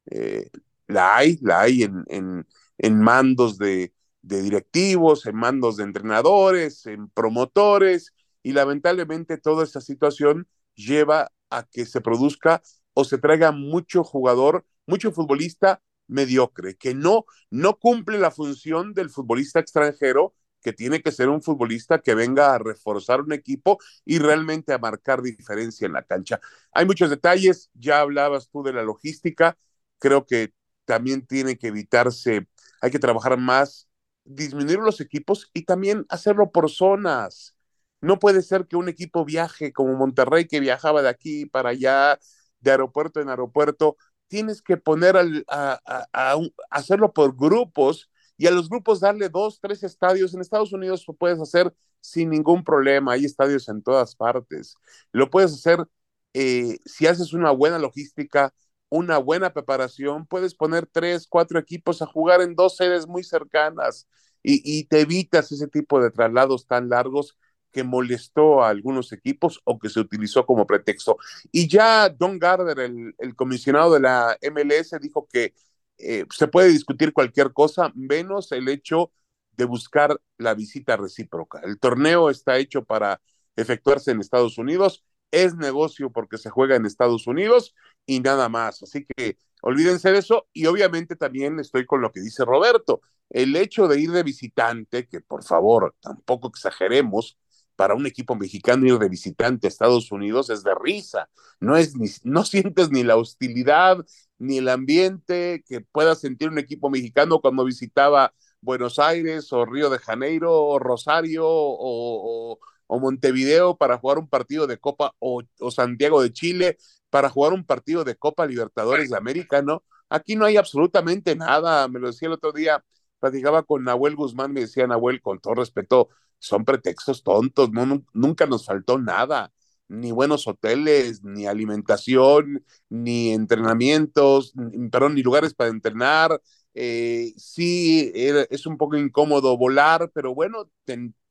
eh, 0.07 0.51
la 0.87 1.17
hay, 1.17 1.39
la 1.43 1.63
hay 1.63 1.85
en, 1.85 2.05
en, 2.09 2.47
en 2.79 3.01
mandos 3.01 3.59
de, 3.59 3.93
directivos, 4.23 5.27
en 5.27 5.37
mandos 5.37 5.77
de 5.77 5.85
entrenadores, 5.85 6.87
en 6.87 7.09
promotores, 7.11 8.13
y 8.43 8.53
lamentablemente 8.53 9.39
toda 9.39 9.65
esa 9.65 9.81
situación 9.81 10.49
lleva 10.75 11.33
a 11.51 11.65
que 11.65 11.87
se 11.87 12.01
produzca 12.01 12.63
o 12.95 13.05
se 13.05 13.19
traiga 13.19 13.53
mucho 13.53 14.05
jugador, 14.05 14.65
mucho 14.87 15.13
futbolista 15.13 15.81
mediocre, 16.09 16.77
que 16.77 16.95
no, 16.95 17.25
no 17.51 17.79
cumple 17.79 18.19
la 18.19 18.31
función 18.31 18.95
del 18.95 19.11
futbolista 19.11 19.61
extranjero 19.61 20.35
que 20.67 20.73
tiene 20.73 21.01
que 21.01 21.13
ser 21.13 21.29
un 21.29 21.43
futbolista 21.43 22.01
que 22.01 22.17
venga 22.17 22.53
a 22.53 22.59
reforzar 22.59 23.21
un 23.21 23.33
equipo 23.33 23.79
y 24.05 24.19
realmente 24.19 24.73
a 24.73 24.79
marcar 24.79 25.23
diferencia 25.23 25.87
en 25.87 25.93
la 25.93 26.03
cancha. 26.03 26.41
Hay 26.73 26.87
muchos 26.87 27.09
detalles, 27.09 27.71
ya 27.75 28.01
hablabas 28.01 28.49
tú 28.51 28.65
de 28.65 28.73
la 28.73 28.83
logística, 28.83 29.57
creo 30.01 30.27
que 30.27 30.53
también 30.85 31.25
tiene 31.25 31.57
que 31.57 31.69
evitarse, 31.69 32.49
hay 32.81 32.91
que 32.91 32.99
trabajar 32.99 33.39
más, 33.39 33.89
disminuir 34.25 34.81
los 34.81 35.01
equipos 35.01 35.49
y 35.55 35.63
también 35.67 36.05
hacerlo 36.09 36.51
por 36.51 36.69
zonas. 36.69 37.55
No 38.01 38.19
puede 38.19 38.43
ser 38.43 38.67
que 38.67 38.75
un 38.77 38.89
equipo 38.89 39.25
viaje 39.25 39.73
como 39.73 39.95
Monterrey, 39.95 40.47
que 40.49 40.59
viajaba 40.61 41.01
de 41.03 41.09
aquí 41.11 41.47
para 41.47 41.71
allá, 41.71 42.19
de 42.61 42.73
aeropuerto 42.73 43.21
en 43.21 43.29
aeropuerto. 43.29 43.97
Tienes 44.27 44.63
que 44.63 44.77
poner 44.79 45.17
a, 45.49 45.81
a 46.13 46.37
hacerlo 46.71 47.13
por 47.13 47.37
grupos 47.37 48.11
y 48.37 48.47
a 48.47 48.51
los 48.51 48.69
grupos 48.69 49.01
darle 49.01 49.29
dos, 49.29 49.61
tres 49.61 49.83
estadios. 49.83 50.35
En 50.35 50.41
Estados 50.41 50.73
Unidos 50.73 51.05
lo 51.07 51.15
puedes 51.15 51.41
hacer 51.41 51.73
sin 52.01 52.31
ningún 52.31 52.65
problema, 52.65 53.13
hay 53.13 53.25
estadios 53.25 53.69
en 53.69 53.83
todas 53.83 54.15
partes. 54.15 54.77
Lo 55.13 55.31
puedes 55.31 55.53
hacer 55.53 55.87
eh, 56.35 56.79
si 56.85 57.07
haces 57.07 57.33
una 57.33 57.51
buena 57.51 57.79
logística, 57.79 58.53
una 58.91 59.19
buena 59.19 59.55
preparación, 59.55 60.27
puedes 60.27 60.55
poner 60.55 60.87
tres, 60.87 61.27
cuatro 61.27 61.59
equipos 61.59 62.03
a 62.03 62.07
jugar 62.07 62.43
en 62.43 62.55
dos 62.55 62.77
sedes 62.77 63.07
muy 63.07 63.25
cercanas 63.25 64.07
y, 64.43 64.85
te 64.85 65.01
evitas 65.01 65.51
ese 65.51 65.67
tipo 65.67 66.01
de 66.01 66.11
traslados 66.11 66.67
tan 66.67 66.89
largos 66.89 67.37
que 67.73 67.83
molestó 67.85 68.63
a 68.63 68.69
algunos 68.69 69.13
equipos 69.13 69.61
o 69.65 69.79
que 69.79 69.89
se 69.89 69.99
utilizó 69.99 70.47
como 70.47 70.67
pretexto. 70.67 71.17
Y 71.51 71.69
ya 71.69 72.09
Don 72.11 72.39
Gardner, 72.39 72.79
el, 72.81 73.15
el 73.19 73.35
comisionado 73.35 73.95
de 73.95 74.01
la 74.01 74.39
MLS, 74.43 74.95
dijo 75.01 75.27
que 75.27 75.55
eh, 75.99 76.25
se 76.31 76.49
puede 76.49 76.69
discutir 76.69 77.13
cualquier 77.13 77.53
cosa, 77.53 77.93
menos 77.95 78.53
el 78.53 78.69
hecho 78.69 79.13
de 79.57 79.65
buscar 79.65 80.21
la 80.39 80.55
visita 80.55 80.97
recíproca. 80.97 81.61
El 81.65 81.79
torneo 81.79 82.31
está 82.31 82.59
hecho 82.59 82.85
para 82.85 83.21
efectuarse 83.57 84.11
en 84.11 84.21
Estados 84.21 84.59
Unidos, 84.59 85.05
es 85.31 85.57
negocio 85.57 86.11
porque 86.11 86.39
se 86.39 86.51
juega 86.51 86.77
en 86.77 86.87
Estados 86.87 87.27
Unidos 87.27 87.75
y 88.05 88.21
nada 88.21 88.49
más. 88.49 88.83
Así 88.83 89.07
que 89.07 89.39
olvídense 89.63 90.13
de 90.13 90.19
eso 90.19 90.47
y 90.53 90.67
obviamente 90.67 91.17
también 91.17 91.59
estoy 91.59 91.87
con 91.87 92.01
lo 92.01 92.13
que 92.13 92.21
dice 92.21 92.45
Roberto. 92.45 93.01
El 93.31 93.57
hecho 93.57 93.89
de 93.89 93.99
ir 94.01 94.13
de 94.13 94.23
visitante, 94.23 95.09
que 95.09 95.21
por 95.21 95.43
favor, 95.43 95.95
tampoco 96.01 96.49
exageremos, 96.49 97.39
para 97.77 97.95
un 97.95 98.07
equipo 98.07 98.35
mexicano 98.35 98.87
ir 98.87 98.99
de 98.99 99.09
visitante 99.09 99.67
a 99.67 99.69
Estados 99.69 100.11
Unidos 100.11 100.51
es 100.51 100.63
de 100.65 100.75
risa. 100.75 101.29
No, 101.61 101.77
es 101.77 101.97
ni, 101.97 102.09
no 102.25 102.45
sientes 102.45 102.91
ni 102.91 103.05
la 103.05 103.17
hostilidad 103.17 104.05
ni 104.39 104.59
el 104.59 104.69
ambiente 104.69 105.63
que 105.67 105.81
pueda 105.81 106.15
sentir 106.15 106.49
un 106.49 106.59
equipo 106.59 106.91
mexicano 106.91 107.41
cuando 107.41 107.65
visitaba 107.65 108.33
Buenos 108.61 108.99
Aires 108.99 109.53
o 109.53 109.65
Río 109.65 109.91
de 109.91 109.99
Janeiro 109.99 110.53
o 110.53 110.79
Rosario 110.79 111.45
o, 111.47 112.59
Montevideo 112.89 113.77
para 113.77 113.99
jugar 113.99 114.19
un 114.19 114.29
partido 114.29 114.67
de 114.67 114.79
Copa 114.79 115.15
o, 115.19 115.43
Santiago 115.71 116.23
de 116.23 116.33
Chile 116.33 116.79
para 117.11 117.29
jugar 117.31 117.53
un 117.53 117.65
partido 117.65 118.05
de 118.05 118.17
Copa 118.17 118.47
Libertadores 118.47 119.11
de 119.11 119.17
América, 119.17 119.63
¿no? 119.63 119.83
Aquí 120.09 120.37
no 120.37 120.45
hay 120.45 120.57
absolutamente 120.57 121.37
nada. 121.37 121.89
Me 121.89 121.99
lo 122.01 122.09
decía 122.09 122.27
el 122.29 122.35
otro 122.35 122.53
día, 122.53 122.85
platicaba 123.21 123.63
con 123.65 123.85
Nahuel 123.85 124.17
Guzmán, 124.17 124.53
me 124.53 124.61
decía 124.61 124.87
Nahuel, 124.87 125.21
con 125.21 125.41
todo 125.41 125.55
respeto, 125.55 126.09
son 126.39 126.65
pretextos 126.65 127.23
tontos, 127.23 127.71
no, 127.73 128.05
nunca 128.13 128.47
nos 128.47 128.67
faltó 128.67 128.99
nada, 128.99 129.53
ni 129.89 130.13
buenos 130.13 130.47
hoteles, 130.47 131.23
ni 131.23 131.47
alimentación, 131.47 132.65
ni 132.89 133.31
entrenamientos, 133.33 134.53
perdón, 134.91 135.15
ni 135.15 135.23
lugares 135.23 135.55
para 135.55 135.71
entrenar. 135.71 136.41
Eh, 136.75 137.33
sí, 137.37 138.13
es 138.15 138.67
un 138.67 138.77
poco 138.77 138.97
incómodo 138.97 139.57
volar, 139.57 140.11
pero 140.15 140.35
bueno, 140.35 140.71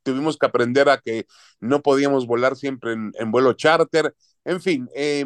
tuvimos 0.04 0.38
que 0.38 0.46
aprender 0.46 0.90
a 0.90 1.00
que 1.00 1.26
no 1.60 1.82
podíamos 1.82 2.28
volar 2.28 2.56
siempre 2.56 2.94
en, 2.94 3.32
vuelo 3.32 3.54
charter. 3.54 4.16
En 4.46 4.62
fin, 4.62 4.90
eh, 4.96 5.26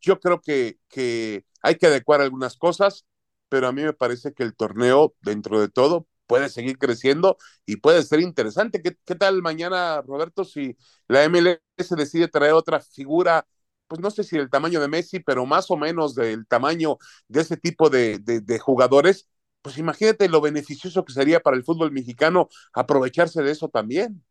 yo 0.00 0.20
creo 0.20 0.40
que, 0.40 0.78
que 0.88 1.44
hay 1.62 1.76
que 1.76 1.86
adecuar 1.86 2.20
algunas 2.20 2.56
cosas, 2.56 3.04
pero 3.48 3.68
a 3.68 3.72
mí 3.72 3.82
me 3.82 3.92
parece 3.92 4.32
que 4.32 4.42
el 4.42 4.54
torneo, 4.54 5.14
dentro 5.22 5.60
de 5.60 5.68
todo, 5.68 6.06
puede 6.30 6.48
seguir 6.48 6.78
creciendo 6.78 7.36
y 7.66 7.76
puede 7.78 8.02
ser 8.04 8.20
interesante. 8.20 8.80
¿Qué, 8.82 8.96
qué 9.04 9.16
tal 9.16 9.42
mañana, 9.42 10.00
Roberto, 10.02 10.44
si 10.44 10.76
la 11.08 11.24
MLS 11.24 11.96
decide 11.96 12.28
traer 12.28 12.52
otra 12.54 12.80
figura? 12.80 13.46
Pues 13.88 14.00
no 14.00 14.10
sé 14.12 14.22
si 14.24 14.36
del 14.38 14.50
tamaño 14.50 14.80
de 14.80 14.88
Messi, 14.88 15.18
pero 15.20 15.46
más 15.46 15.70
o 15.70 15.76
menos 15.76 16.14
del 16.14 16.46
tamaño 16.46 16.98
de 17.28 17.40
ese 17.40 17.56
tipo 17.56 17.90
de, 17.90 18.18
de, 18.20 18.40
de 18.40 18.58
jugadores, 18.60 19.28
pues 19.62 19.78
imagínate 19.78 20.28
lo 20.28 20.40
beneficioso 20.40 21.04
que 21.04 21.12
sería 21.12 21.40
para 21.40 21.56
el 21.56 21.64
fútbol 21.64 21.90
mexicano 21.92 22.48
aprovecharse 22.72 23.42
de 23.42 23.50
eso 23.52 23.68
también. 23.68 24.24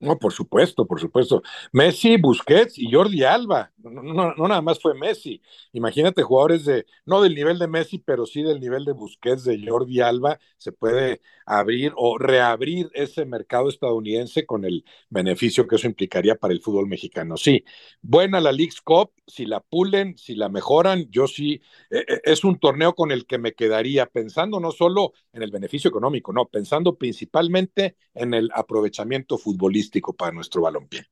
No, 0.00 0.18
por 0.18 0.32
supuesto, 0.34 0.86
por 0.86 1.00
supuesto. 1.00 1.42
Messi, 1.72 2.18
Busquets 2.18 2.78
y 2.78 2.92
Jordi 2.92 3.22
Alba. 3.24 3.72
No, 3.78 4.34
no, 4.34 4.48
nada 4.48 4.60
más 4.60 4.78
fue 4.80 4.92
Messi. 4.94 5.40
Imagínate 5.72 6.22
jugadores 6.22 6.66
de, 6.66 6.84
no 7.06 7.22
del 7.22 7.34
nivel 7.34 7.58
de 7.58 7.68
Messi, 7.68 7.98
pero 7.98 8.26
sí 8.26 8.42
del 8.42 8.60
nivel 8.60 8.84
de 8.84 8.92
Busquets, 8.92 9.44
de 9.44 9.64
Jordi 9.66 10.00
Alba. 10.00 10.38
Se 10.58 10.72
puede 10.72 11.22
abrir 11.46 11.92
o 11.96 12.18
reabrir 12.18 12.90
ese 12.92 13.24
mercado 13.24 13.70
estadounidense 13.70 14.44
con 14.44 14.66
el 14.66 14.84
beneficio 15.08 15.66
que 15.66 15.76
eso 15.76 15.86
implicaría 15.86 16.34
para 16.34 16.52
el 16.52 16.60
fútbol 16.60 16.86
mexicano. 16.86 17.38
Sí, 17.38 17.64
buena 18.02 18.40
la 18.40 18.52
League's 18.52 18.82
Cup, 18.82 19.12
si 19.26 19.46
la 19.46 19.60
pulen, 19.60 20.18
si 20.18 20.34
la 20.34 20.50
mejoran, 20.50 21.06
yo 21.10 21.26
sí, 21.28 21.62
eh, 21.90 22.04
eh, 22.06 22.20
es 22.24 22.44
un 22.44 22.58
torneo 22.58 22.94
con 22.94 23.10
el 23.10 23.26
que 23.26 23.38
me 23.38 23.52
quedaría 23.54 24.06
pensando 24.06 24.60
no 24.60 24.70
solo 24.70 25.12
en 25.32 25.42
el 25.42 25.50
beneficio 25.50 25.88
económico, 25.88 26.32
no, 26.32 26.46
pensando 26.46 26.96
principalmente 26.96 27.96
en 28.14 28.34
el 28.34 28.50
aprovechamiento 28.54 29.38
futbolístico 29.38 29.93
para 30.00 30.32
nuestro 30.32 30.62
balompié. 30.62 31.06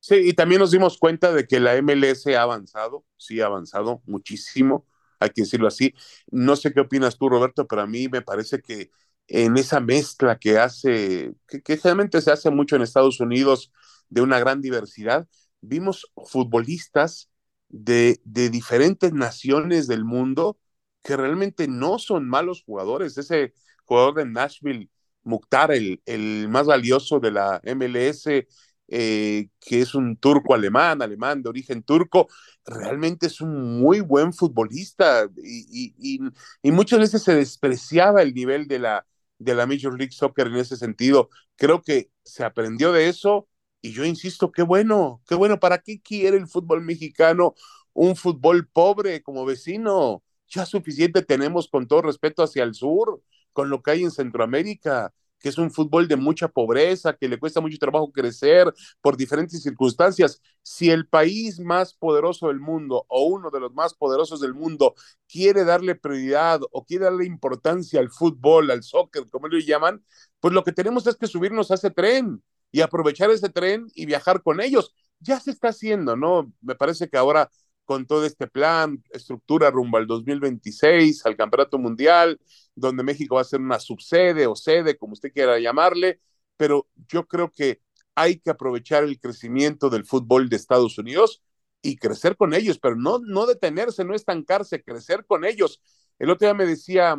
Sí, 0.00 0.16
y 0.16 0.32
también 0.32 0.60
nos 0.60 0.72
dimos 0.72 0.98
cuenta 0.98 1.32
de 1.32 1.46
que 1.46 1.60
la 1.60 1.76
MLS 1.76 2.36
ha 2.36 2.42
avanzado, 2.42 3.04
sí 3.16 3.40
ha 3.40 3.46
avanzado 3.46 4.02
muchísimo, 4.06 4.86
hay 5.20 5.30
que 5.30 5.42
decirlo 5.42 5.68
así. 5.68 5.94
No 6.30 6.56
sé 6.56 6.72
qué 6.72 6.80
opinas 6.80 7.18
tú, 7.18 7.28
Roberto, 7.28 7.66
pero 7.68 7.82
a 7.82 7.86
mí 7.86 8.08
me 8.08 8.22
parece 8.22 8.60
que 8.60 8.90
en 9.28 9.56
esa 9.56 9.80
mezcla 9.80 10.38
que 10.38 10.58
hace, 10.58 11.34
que, 11.46 11.62
generalmente 11.76 12.20
se 12.20 12.32
hace 12.32 12.50
mucho 12.50 12.76
en 12.76 12.82
Estados 12.82 13.20
Unidos, 13.20 13.72
de 14.08 14.22
una 14.22 14.38
gran 14.40 14.60
diversidad, 14.60 15.28
vimos 15.60 16.12
futbolistas 16.26 17.30
de, 17.68 18.20
de 18.24 18.50
diferentes 18.50 19.12
naciones 19.12 19.86
del 19.86 20.04
mundo 20.04 20.58
que 21.02 21.16
realmente 21.16 21.68
no 21.68 21.98
son 21.98 22.28
malos 22.28 22.62
jugadores. 22.64 23.16
Ese 23.18 23.54
jugador 23.84 24.14
de 24.14 24.26
Nashville, 24.26 24.90
Mukhtar, 25.24 25.72
el, 25.72 26.02
el 26.06 26.48
más 26.48 26.66
valioso 26.66 27.20
de 27.20 27.30
la 27.30 27.60
MLS, 27.64 28.46
eh, 28.88 29.48
que 29.60 29.80
es 29.80 29.94
un 29.94 30.16
turco 30.16 30.54
alemán, 30.54 31.02
alemán 31.02 31.42
de 31.42 31.48
origen 31.48 31.82
turco, 31.82 32.28
realmente 32.66 33.26
es 33.26 33.40
un 33.40 33.80
muy 33.80 34.00
buen 34.00 34.32
futbolista 34.32 35.26
y, 35.36 35.94
y, 35.98 36.20
y, 36.62 36.70
muchas 36.72 36.98
veces 37.00 37.22
se 37.22 37.34
despreciaba 37.34 38.22
el 38.22 38.34
nivel 38.34 38.66
de 38.68 38.78
la, 38.78 39.06
de 39.38 39.54
la 39.54 39.66
Major 39.66 39.96
League 39.96 40.12
Soccer 40.12 40.46
en 40.48 40.56
ese 40.56 40.76
sentido. 40.76 41.28
Creo 41.56 41.82
que 41.82 42.10
se 42.24 42.44
aprendió 42.44 42.92
de 42.92 43.08
eso 43.08 43.48
y 43.80 43.92
yo 43.92 44.04
insisto, 44.04 44.52
qué 44.52 44.62
bueno, 44.62 45.22
qué 45.26 45.34
bueno, 45.34 45.58
¿para 45.58 45.78
qué 45.78 46.00
quiere 46.00 46.36
el 46.36 46.46
fútbol 46.48 46.82
mexicano 46.82 47.54
un 47.92 48.16
fútbol 48.16 48.68
pobre 48.68 49.22
como 49.22 49.44
vecino? 49.44 50.22
Ya 50.48 50.66
suficiente 50.66 51.22
tenemos 51.22 51.68
con 51.68 51.86
todo 51.88 52.02
respeto 52.02 52.42
hacia 52.42 52.62
el 52.64 52.74
sur, 52.74 53.22
con 53.52 53.70
lo 53.70 53.82
que 53.82 53.92
hay 53.92 54.02
en 54.04 54.10
Centroamérica 54.10 55.12
que 55.42 55.48
es 55.48 55.58
un 55.58 55.70
fútbol 55.70 56.08
de 56.08 56.16
mucha 56.16 56.48
pobreza, 56.48 57.14
que 57.14 57.28
le 57.28 57.38
cuesta 57.38 57.60
mucho 57.60 57.76
trabajo 57.78 58.12
crecer 58.12 58.72
por 59.00 59.16
diferentes 59.16 59.62
circunstancias. 59.62 60.40
Si 60.62 60.90
el 60.90 61.06
país 61.08 61.58
más 61.58 61.94
poderoso 61.94 62.48
del 62.48 62.60
mundo 62.60 63.04
o 63.08 63.24
uno 63.26 63.50
de 63.50 63.60
los 63.60 63.72
más 63.74 63.92
poderosos 63.94 64.40
del 64.40 64.54
mundo 64.54 64.94
quiere 65.28 65.64
darle 65.64 65.96
prioridad 65.96 66.60
o 66.70 66.84
quiere 66.84 67.06
darle 67.06 67.26
importancia 67.26 68.00
al 68.00 68.10
fútbol, 68.10 68.70
al 68.70 68.82
soccer, 68.84 69.28
como 69.30 69.48
lo 69.48 69.58
llaman, 69.58 70.04
pues 70.40 70.54
lo 70.54 70.62
que 70.64 70.72
tenemos 70.72 71.06
es 71.06 71.16
que 71.16 71.26
subirnos 71.26 71.70
a 71.70 71.74
ese 71.74 71.90
tren 71.90 72.42
y 72.70 72.80
aprovechar 72.80 73.30
ese 73.30 73.48
tren 73.50 73.88
y 73.94 74.06
viajar 74.06 74.42
con 74.42 74.60
ellos. 74.60 74.94
Ya 75.18 75.38
se 75.40 75.50
está 75.50 75.68
haciendo, 75.68 76.16
¿no? 76.16 76.52
Me 76.60 76.74
parece 76.74 77.08
que 77.08 77.16
ahora 77.16 77.50
con 77.84 78.06
todo 78.06 78.24
este 78.24 78.46
plan, 78.46 79.02
estructura 79.10 79.70
rumbo 79.70 79.98
al 79.98 80.06
2026, 80.06 81.26
al 81.26 81.36
Campeonato 81.36 81.78
Mundial, 81.78 82.40
donde 82.74 83.02
México 83.02 83.36
va 83.36 83.42
a 83.42 83.44
ser 83.44 83.60
una 83.60 83.78
subsede 83.78 84.46
o 84.46 84.56
sede, 84.56 84.96
como 84.96 85.14
usted 85.14 85.32
quiera 85.32 85.58
llamarle, 85.58 86.20
pero 86.56 86.88
yo 87.08 87.26
creo 87.26 87.50
que 87.50 87.82
hay 88.14 88.38
que 88.38 88.50
aprovechar 88.50 89.04
el 89.04 89.18
crecimiento 89.18 89.90
del 89.90 90.04
fútbol 90.04 90.48
de 90.48 90.56
Estados 90.56 90.98
Unidos 90.98 91.42
y 91.82 91.96
crecer 91.96 92.36
con 92.36 92.54
ellos, 92.54 92.78
pero 92.78 92.96
no, 92.96 93.18
no 93.18 93.46
detenerse, 93.46 94.04
no 94.04 94.14
estancarse, 94.14 94.82
crecer 94.82 95.26
con 95.26 95.44
ellos. 95.44 95.80
El 96.18 96.30
otro 96.30 96.46
día 96.46 96.54
me 96.54 96.66
decía 96.66 97.16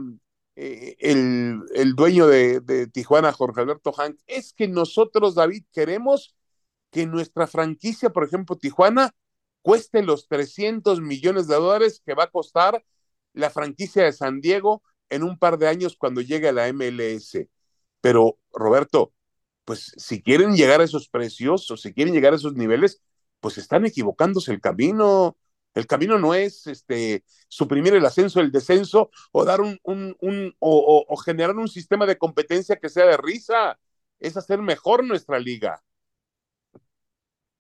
eh, 0.56 0.96
el, 1.00 1.62
el, 1.76 1.96
dueño 1.96 2.28
de, 2.28 2.62
de 2.62 2.88
Tijuana, 2.88 3.34
Jorge 3.34 3.62
Alberto 3.62 3.92
Hank, 3.92 4.18
es 4.28 4.54
que 4.54 4.68
nosotros, 4.68 5.36
David, 5.36 5.66
queremos 5.74 6.36
que 6.92 7.06
nuestra 7.08 7.48
franquicia, 7.48 8.12
por 8.12 8.24
ejemplo, 8.24 8.56
Tijuana, 8.56 9.12
cueste 9.64 10.04
los 10.04 10.28
300 10.28 11.02
millones 11.02 11.48
de 11.48 11.56
dólares 11.56 12.02
que 12.06 12.14
va 12.14 12.26
a 12.26 12.32
costar 12.32 12.86
la 13.34 13.50
franquicia 13.50 14.04
de 14.04 14.14
San 14.14 14.42
Diego 14.42 14.84
en 15.10 15.24
un 15.24 15.40
par 15.40 15.58
de 15.58 15.68
años 15.68 15.98
cuando 15.98 16.22
llegue 16.22 16.50
a 16.50 16.54
la 16.54 16.68
MLS. 16.68 17.50
Pero, 18.02 18.38
Roberto, 18.52 19.14
pues 19.66 19.94
si 19.98 20.22
quieren 20.22 20.56
llegar 20.56 20.82
a 20.82 20.84
esos 20.84 21.10
precios 21.10 21.72
o 21.72 21.78
si 21.78 21.94
quieren 21.94 22.14
llegar 22.14 22.34
a 22.34 22.36
esos 22.38 22.56
niveles, 22.56 23.02
pues 23.40 23.58
están 23.58 23.86
equivocándose 23.86 24.52
el 24.52 24.62
camino. 24.62 25.38
El 25.74 25.88
camino 25.88 26.20
no 26.20 26.34
es 26.36 26.68
este, 26.68 27.24
suprimir 27.48 27.96
el 27.96 28.06
ascenso, 28.06 28.40
el 28.42 28.52
descenso 28.52 29.10
o 29.32 29.46
dar 29.46 29.62
un, 29.62 29.80
o 30.60 31.18
generar 31.18 31.56
un 31.56 31.68
sistema 31.70 32.06
de 32.06 32.18
competencia 32.18 32.78
que 32.78 32.90
sea 32.90 33.06
de 33.08 33.18
risa. 33.18 33.80
Es 34.20 34.38
hacer 34.38 34.62
mejor 34.62 35.04
nuestra 35.04 35.40
liga. 35.40 35.84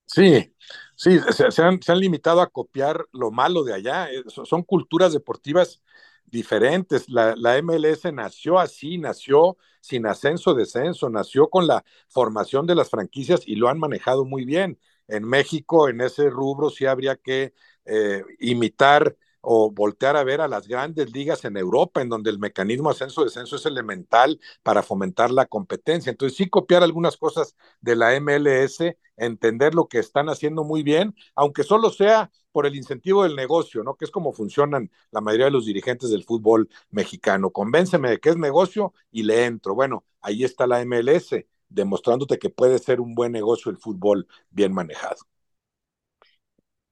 Sí, 0.05 0.53
sí, 0.95 1.19
se, 1.31 1.61
han, 1.63 1.79
limitado 1.99 2.41
a 2.41 2.49
copiar 2.49 3.05
lo 3.11 3.31
malo 3.31 3.63
de 3.63 3.73
allá. 3.73 4.11
Eh, 4.11 4.23
son 4.27 4.63
culturas 4.63 5.13
deportivas 5.13 5.81
diferentes. 6.25 7.09
La, 7.09 7.35
la, 7.35 7.57
MLS 7.61 8.11
nació 8.13 8.59
así, 8.59 8.97
nació 8.97 9.57
sin 9.81 10.05
ascenso, 10.05 10.53
descenso, 10.53 11.09
nació 11.09 11.49
con 11.49 11.67
la 11.67 11.83
formación 12.09 12.67
de 12.67 12.75
las 12.75 12.89
franquicias 12.89 13.41
y 13.47 13.55
lo 13.55 13.69
han 13.69 13.79
manejado 13.79 14.23
muy 14.25 14.45
bien. 14.45 14.79
En 15.07 15.23
México, 15.25 15.89
en 15.89 16.01
ese 16.01 16.29
rubro, 16.29 16.69
sí 16.69 16.85
habría 16.85 17.15
que 17.17 17.53
eh, 17.85 18.23
imitar 18.39 19.17
o 19.45 19.69
voltear 19.71 20.15
a 20.15 20.23
ver 20.23 20.39
a 20.41 20.47
las 20.47 20.67
grandes 20.67 21.11
ligas 21.11 21.43
en 21.43 21.57
Europa, 21.57 22.01
en 22.01 22.07
donde 22.07 22.29
el 22.29 22.39
mecanismo 22.39 22.89
ascenso-descenso 22.89 23.57
es 23.57 23.65
elemental 23.65 24.39
para 24.63 24.81
fomentar 24.83 25.31
la 25.31 25.45
competencia. 25.45 26.11
Entonces, 26.11 26.37
sí 26.37 26.49
copiar 26.49 26.81
algunas 26.81 27.17
cosas 27.17 27.55
de 27.81 27.95
la 27.97 28.15
MLS, 28.15 28.97
entender 29.17 29.75
lo 29.75 29.87
que 29.87 29.99
están 29.99 30.29
haciendo 30.29 30.63
muy 30.63 30.81
bien, 30.81 31.13
aunque 31.35 31.63
solo 31.63 31.89
sea 31.89 32.31
por 32.53 32.65
el 32.65 32.75
incentivo 32.75 33.23
del 33.23 33.35
negocio, 33.35 33.83
¿no? 33.83 33.95
Que 33.95 34.05
es 34.05 34.11
como 34.11 34.31
funcionan 34.31 34.89
la 35.11 35.19
mayoría 35.21 35.45
de 35.47 35.51
los 35.51 35.65
dirigentes 35.65 36.09
del 36.09 36.23
fútbol 36.23 36.69
mexicano. 36.89 37.51
Convénceme 37.51 38.09
de 38.11 38.19
que 38.19 38.29
es 38.29 38.37
negocio 38.37 38.93
y 39.11 39.23
le 39.23 39.45
entro. 39.45 39.75
Bueno, 39.75 40.05
ahí 40.21 40.45
está 40.45 40.67
la 40.67 40.79
MLS, 40.85 41.45
demostrándote 41.67 42.39
que 42.39 42.49
puede 42.49 42.79
ser 42.79 43.01
un 43.01 43.13
buen 43.13 43.33
negocio 43.33 43.71
el 43.71 43.77
fútbol 43.77 44.27
bien 44.51 44.73
manejado. 44.73 45.32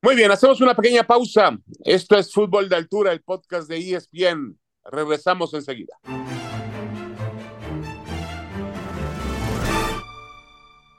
Muy 0.03 0.15
bien, 0.15 0.31
hacemos 0.31 0.59
una 0.61 0.73
pequeña 0.73 1.03
pausa. 1.03 1.55
Esto 1.85 2.17
es 2.17 2.33
Fútbol 2.33 2.67
de 2.67 2.75
Altura, 2.75 3.11
el 3.11 3.21
podcast 3.21 3.69
de 3.69 3.77
ESPN. 3.77 4.57
Regresamos 4.83 5.53
enseguida. 5.53 5.95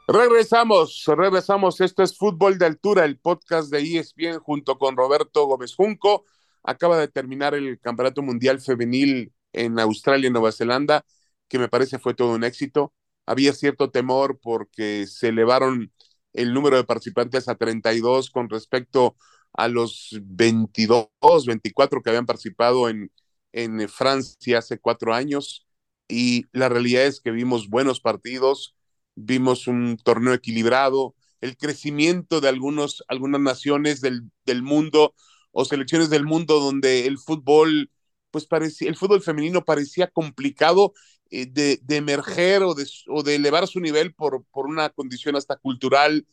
Regresamos, 0.06 1.02
regresamos. 1.08 1.80
Esto 1.80 2.04
es 2.04 2.16
Fútbol 2.16 2.58
de 2.58 2.66
Altura, 2.66 3.04
el 3.04 3.18
podcast 3.18 3.72
de 3.72 3.80
ESPN 3.80 4.38
junto 4.38 4.78
con 4.78 4.96
Roberto 4.96 5.46
Gómez 5.46 5.74
Junco. 5.74 6.24
Acaba 6.62 6.96
de 6.96 7.08
terminar 7.08 7.56
el 7.56 7.80
Campeonato 7.80 8.22
Mundial 8.22 8.60
Femenil 8.60 9.32
en 9.52 9.80
Australia 9.80 10.28
y 10.28 10.30
Nueva 10.30 10.52
Zelanda, 10.52 11.04
que 11.48 11.58
me 11.58 11.68
parece 11.68 11.98
fue 11.98 12.14
todo 12.14 12.36
un 12.36 12.44
éxito. 12.44 12.94
Había 13.26 13.52
cierto 13.52 13.90
temor 13.90 14.38
porque 14.40 15.08
se 15.08 15.30
elevaron 15.30 15.90
el 16.32 16.54
número 16.54 16.76
de 16.76 16.84
participantes 16.84 17.48
a 17.48 17.54
32 17.56 18.30
con 18.30 18.48
respecto 18.48 19.16
a 19.52 19.68
los 19.68 20.18
22, 20.22 21.08
24 21.46 22.02
que 22.02 22.10
habían 22.10 22.26
participado 22.26 22.88
en, 22.88 23.10
en 23.52 23.88
Francia 23.88 24.58
hace 24.58 24.78
cuatro 24.78 25.14
años. 25.14 25.66
Y 26.08 26.46
la 26.52 26.68
realidad 26.68 27.06
es 27.06 27.20
que 27.20 27.30
vimos 27.30 27.68
buenos 27.68 28.00
partidos, 28.00 28.76
vimos 29.14 29.66
un 29.66 29.96
torneo 30.02 30.34
equilibrado, 30.34 31.14
el 31.40 31.56
crecimiento 31.56 32.40
de 32.40 32.48
algunos, 32.48 33.04
algunas 33.08 33.40
naciones 33.40 34.00
del, 34.00 34.30
del 34.46 34.62
mundo 34.62 35.14
o 35.50 35.64
selecciones 35.64 36.10
del 36.10 36.24
mundo 36.24 36.60
donde 36.60 37.06
el 37.06 37.18
fútbol, 37.18 37.90
pues 38.30 38.46
parecía, 38.46 38.88
el 38.88 38.96
fútbol 38.96 39.22
femenino 39.22 39.64
parecía 39.64 40.06
complicado 40.08 40.92
eh, 41.34 41.46
de, 41.46 41.80
de, 41.82 41.96
emerger 41.96 42.62
o 42.62 42.74
de, 42.74 42.86
o 43.08 43.22
de, 43.22 43.36
elevar 43.36 43.66
su 43.66 43.80
nivel 43.80 44.12
por, 44.12 44.44
por 44.52 44.66
una 44.66 44.90
condición 44.90 45.34
hasta 45.34 45.56
cultural. 45.56 46.26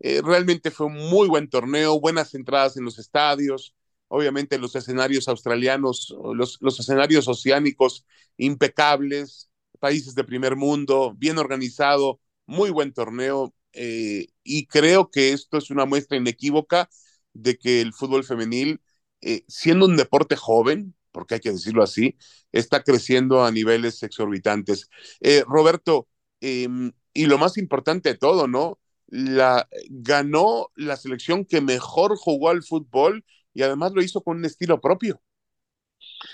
Eh, 0.00 0.22
realmente 0.24 0.70
fue 0.70 0.86
un 0.86 0.94
muy 0.94 1.28
buen 1.28 1.50
torneo, 1.50 2.00
buenas 2.00 2.34
entradas 2.34 2.76
en 2.78 2.84
los 2.84 2.98
estadios, 2.98 3.74
obviamente 4.08 4.58
los 4.58 4.74
escenarios 4.74 5.28
australianos, 5.28 6.16
los, 6.34 6.56
los 6.62 6.80
escenarios 6.80 7.28
oceánicos 7.28 8.06
impecables, 8.38 9.50
países 9.78 10.14
de 10.14 10.24
primer 10.24 10.56
mundo, 10.56 11.14
bien 11.18 11.36
organizado, 11.36 12.20
muy 12.46 12.70
buen 12.70 12.94
torneo 12.94 13.54
eh, 13.74 14.28
y 14.42 14.66
creo 14.66 15.10
que 15.10 15.32
esto 15.32 15.58
es 15.58 15.70
una 15.70 15.84
muestra 15.84 16.16
inequívoca 16.16 16.88
de 17.34 17.58
que 17.58 17.82
el 17.82 17.92
fútbol 17.92 18.24
femenil, 18.24 18.80
siendo 19.48 19.86
un 19.86 19.96
deporte 19.96 20.36
joven, 20.36 20.94
porque 21.16 21.36
hay 21.36 21.40
que 21.40 21.50
decirlo 21.50 21.82
así, 21.82 22.14
está 22.52 22.82
creciendo 22.82 23.42
a 23.42 23.50
niveles 23.50 24.02
exorbitantes. 24.02 24.90
Eh, 25.22 25.44
Roberto, 25.48 26.08
eh, 26.42 26.68
y 27.14 27.24
lo 27.24 27.38
más 27.38 27.56
importante 27.56 28.10
de 28.10 28.18
todo, 28.18 28.46
¿no? 28.46 28.78
La, 29.06 29.66
ganó 29.88 30.68
la 30.74 30.94
selección 30.96 31.46
que 31.46 31.62
mejor 31.62 32.18
jugó 32.18 32.50
al 32.50 32.62
fútbol 32.62 33.24
y 33.54 33.62
además 33.62 33.92
lo 33.94 34.02
hizo 34.02 34.20
con 34.20 34.36
un 34.36 34.44
estilo 34.44 34.78
propio. 34.78 35.22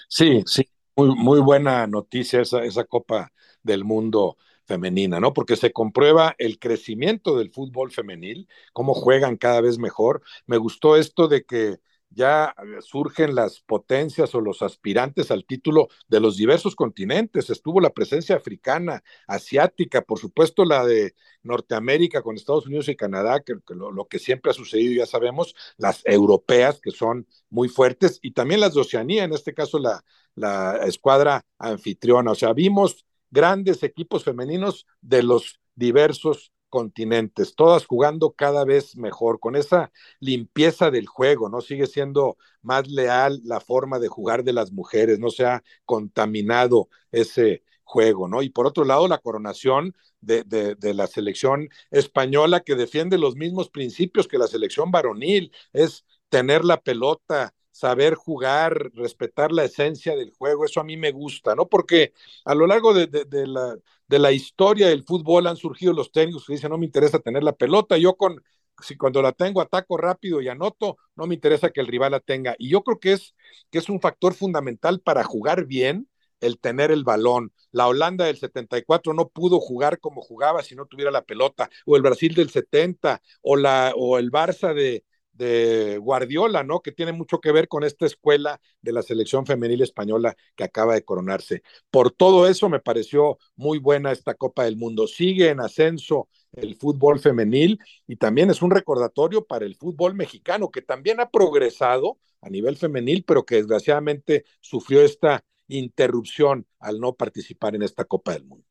Sí, 0.09 0.43
sí, 0.47 0.69
muy, 0.97 1.15
muy 1.15 1.39
buena 1.39 1.87
noticia 1.87 2.41
esa, 2.41 2.65
esa 2.65 2.83
Copa 2.83 3.33
del 3.63 3.85
Mundo 3.85 4.37
femenina, 4.65 5.21
¿no? 5.21 5.33
Porque 5.33 5.55
se 5.55 5.73
comprueba 5.73 6.35
el 6.39 6.59
crecimiento 6.59 7.39
del 7.39 7.53
fútbol 7.53 7.93
femenil, 7.93 8.49
cómo 8.73 8.95
juegan 8.95 9.37
cada 9.37 9.61
vez 9.61 9.79
mejor. 9.79 10.23
Me 10.47 10.57
gustó 10.57 10.97
esto 10.97 11.29
de 11.29 11.45
que 11.45 11.79
ya 12.15 12.55
surgen 12.81 13.35
las 13.35 13.61
potencias 13.61 14.35
o 14.35 14.41
los 14.41 14.63
aspirantes 14.63 15.31
al 15.31 15.45
título 15.45 15.89
de 16.09 16.21
los 16.21 16.37
diversos 16.37 16.77
continentes. 16.77 17.51
Estuvo 17.51 17.81
la 17.81 17.91
presencia 17.91 18.37
africana, 18.37 19.03
asiática, 19.27 20.03
por 20.03 20.19
supuesto 20.19 20.65
la 20.65 20.85
de 20.85 21.15
Norteamérica 21.43 22.23
con 22.23 22.37
Estados 22.37 22.67
Unidos 22.67 22.89
y 22.89 22.97
Canadá, 22.97 23.41
que, 23.41 23.55
lo, 23.75 24.07
que 24.07 24.19
siempre 24.19 24.51
ha 24.51 24.55
sucedido, 24.55 24.95
ya 24.95 25.07
sabemos, 25.07 25.55
las 25.77 26.03
europeas, 26.05 26.81
que 26.81 26.91
son 26.91 27.27
muy 27.51 27.69
fuertes, 27.69 28.19
y 28.23 28.33
también 28.33 28.61
las 28.61 28.75
de 28.75 28.81
Oceanía, 28.81 29.25
en 29.25 29.33
este 29.33 29.55
caso 29.55 29.79
la, 29.79 30.05
la 30.35 30.77
escuadra 30.87 31.45
anfitriona. 31.59 32.33
O 32.33 32.35
sea, 32.35 32.53
vimos 32.53 33.05
grandes 33.31 33.83
equipos 33.83 34.25
femeninos 34.25 34.87
de 35.01 35.23
los 35.23 35.61
diversos 35.75 36.52
continentes, 36.73 37.55
todas 37.55 37.85
jugando 37.85 38.33
cada 38.33 38.65
vez 38.65 38.97
mejor, 38.97 39.41
con 39.41 39.57
esa 39.57 39.93
limpieza 40.21 40.91
del 40.91 41.07
juego, 41.07 41.51
¿no? 41.51 41.61
Sigue 41.61 41.87
siendo 41.87 42.39
más 42.63 42.89
leal 42.89 43.43
la 43.45 43.61
forma 43.61 43.99
de 43.99 44.09
jugar 44.09 44.43
de 44.43 44.55
las 44.55 44.73
mujeres, 44.73 45.19
no 45.19 45.29
se 45.29 45.45
ha 45.45 45.63
contaminado 45.85 46.89
ese 47.11 47.63
juego, 47.85 48.27
¿no? 48.27 48.41
Y 48.41 48.49
por 48.49 48.67
otro 48.67 48.87
lado, 48.87 49.07
la 49.07 49.19
coronación 49.19 49.95
de, 50.23 50.45
de, 50.45 50.95
la 50.95 51.07
selección 51.09 51.69
española 51.91 52.61
que 52.61 52.75
defiende 52.75 53.19
los 53.19 53.37
mismos 53.37 53.69
principios 53.69 54.27
que 54.27 54.39
la 54.39 54.47
selección 54.47 54.91
varonil, 54.91 55.53
es 55.75 56.07
tener 56.31 56.65
la 56.65 56.81
pelota, 56.81 57.53
saber 57.73 58.15
jugar, 58.15 58.91
respetar 58.95 59.51
la 59.53 59.65
esencia 59.65 60.15
del 60.15 60.31
juego, 60.31 60.65
eso 60.65 60.81
a 60.81 60.85
mí 60.85 60.97
me 60.97 61.11
gusta, 61.13 61.55
¿no? 61.55 61.69
Porque 61.69 62.13
a 62.45 62.55
lo 62.55 62.67
largo 62.67 62.95
de, 62.95 63.07
de, 63.07 63.47
la, 63.47 63.77
de 64.07 64.19
la 64.19 64.33
historia 64.33 64.89
del 64.89 65.05
fútbol 65.05 65.47
han 65.47 65.57
surgido 65.57 65.93
los 65.93 66.13
técnicos 66.13 66.47
que 66.47 66.53
dicen, 66.55 66.71
no 66.71 66.79
me 66.79 66.87
interesa 66.87 67.19
tener 67.19 67.43
la 67.43 67.53
pelota, 67.57 67.97
yo 67.99 68.17
con, 68.17 68.43
si 68.83 68.97
cuando 68.97 69.23
la 69.23 69.33
tengo 69.33 69.61
ataco 69.61 69.97
rápido 69.97 70.41
y 70.41 70.49
anoto, 70.49 70.99
no 71.17 71.27
me 71.27 71.35
interesa 71.35 71.71
que 71.71 71.81
el 71.81 71.87
rival 71.87 72.13
la 72.13 72.21
tenga. 72.21 72.55
Y 72.59 72.69
yo 72.71 72.83
creo 72.83 72.99
que 72.99 73.13
es, 73.13 73.35
que 73.71 73.79
es 73.79 73.89
un 73.89 74.01
factor 74.01 74.35
fundamental 74.35 75.01
para 75.01 75.25
jugar 75.25 75.65
bien, 75.67 76.09
el 76.41 76.59
tener 76.59 76.91
el 76.91 77.05
balón. 77.05 77.53
La 77.71 77.87
Holanda 77.87 78.25
del 78.25 78.37
74 78.37 79.15
no 79.15 79.29
pudo 79.29 79.61
jugar 79.61 80.01
como 80.01 80.21
jugaba 80.23 80.63
si 80.63 80.75
no 80.75 80.87
tuviera 80.87 81.11
la 81.11 81.23
pelota, 81.25 81.71
o 81.87 81.97
el 81.97 82.03
Brasil 82.03 82.35
del 82.35 82.51
70, 82.51 83.23
o, 83.43 83.57
la, 83.57 83.93
o 83.97 84.19
el 84.19 84.31
Barça 84.33 84.75
de, 84.75 85.05
de 85.33 85.99
Guardiola, 85.99 86.63
¿no? 86.65 86.81
Que 86.81 86.93
tiene 86.93 87.13
mucho 87.13 87.41
que 87.41 87.53
ver 87.53 87.69
con 87.69 87.85
esta 87.85 88.07
escuela 88.07 88.61
de 88.83 88.93
la 88.93 89.03
selección 89.03 89.47
femenil 89.47 89.83
española 89.83 90.37
que 90.57 90.65
acaba 90.65 90.95
de 90.95 91.05
coronarse. 91.05 91.63
Por 91.91 92.11
todo 92.11 92.49
eso 92.49 92.69
me 92.69 92.81
pareció 92.81 93.39
muy 93.57 93.79
buena 93.79 94.13
esta 94.13 94.35
Copa 94.35 94.65
del 94.65 94.77
Mundo. 94.77 95.07
Sigue 95.07 95.49
en 95.51 95.61
ascenso 95.61 96.29
el 96.53 96.77
fútbol 96.77 97.19
femenil 97.21 97.79
y 98.07 98.17
también 98.17 98.51
es 98.51 98.63
un 98.63 98.71
recordatorio 98.71 99.45
para 99.47 99.65
el 99.65 99.77
fútbol 99.77 100.15
mexicano, 100.15 100.71
que 100.71 100.83
también 100.83 101.21
ha 101.21 101.31
progresado 101.31 102.19
a 102.41 102.51
nivel 102.51 102.77
femenil, 102.77 103.25
pero 103.27 103.45
que 103.45 103.57
desgraciadamente 103.57 104.45
sufrió 104.61 105.01
esta 105.03 105.45
interrupción 105.69 106.67
al 106.79 107.01
no 107.01 107.15
participar 107.15 107.75
en 107.75 107.83
esta 107.83 108.05
Copa 108.05 108.33
del 108.33 108.45
Mundo. 108.45 108.67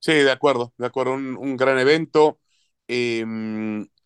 Sí, 0.00 0.12
de 0.12 0.30
acuerdo, 0.30 0.74
de 0.76 0.86
acuerdo, 0.86 1.14
un, 1.14 1.36
un 1.36 1.56
gran 1.56 1.78
evento. 1.78 2.38
Eh, 2.88 3.24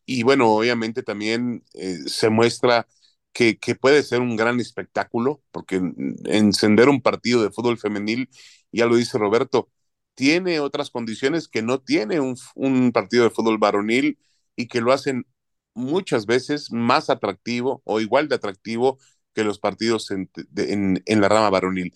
y 0.09 0.23
bueno, 0.23 0.51
obviamente 0.51 1.03
también 1.03 1.64
eh, 1.75 1.99
se 2.07 2.31
muestra 2.31 2.88
que, 3.35 3.59
puede 3.79 4.03
ser 4.03 4.21
un 4.23 4.37
gran 4.37 4.59
espectáculo, 4.59 5.42
porque 5.53 5.83
encender 6.25 6.88
un 6.88 7.03
partido 7.03 7.42
de 7.42 7.51
fútbol 7.51 7.79
femenil, 7.79 8.31
ya 8.73 8.87
lo 8.87 8.97
dice 8.97 9.18
Roberto, 9.18 9.68
tiene 10.14 10.61
otras 10.61 10.90
condiciones 10.90 11.47
que 11.47 11.61
no 11.62 11.81
tiene 11.83 12.21
un, 12.21 12.92
partido 12.92 13.25
de 13.25 13.31
fútbol 13.31 13.59
varonil 13.59 14.18
y 14.57 14.66
que 14.68 14.81
lo 14.81 14.92
hacen 14.92 15.27
muchas 15.75 16.25
veces 16.25 16.73
más 16.73 17.11
atractivo 17.11 17.83
o 17.85 18.01
igual 18.01 18.29
de 18.29 18.37
atractivo 18.37 18.99
que 19.35 19.44
los 19.44 19.59
partidos 19.59 20.11
en, 20.11 20.31
en, 20.57 21.21
la 21.21 21.29
rama 21.29 21.51
varonil. 21.51 21.92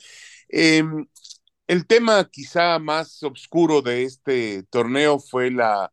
Eh, 0.51 0.85
el 1.66 1.87
tema 1.87 2.29
quizá 2.31 2.79
más 2.79 3.22
oscuro 3.22 3.81
de 3.81 4.05
este 4.05 4.64
torneo 4.64 5.18
fue 5.18 5.51
la, 5.51 5.92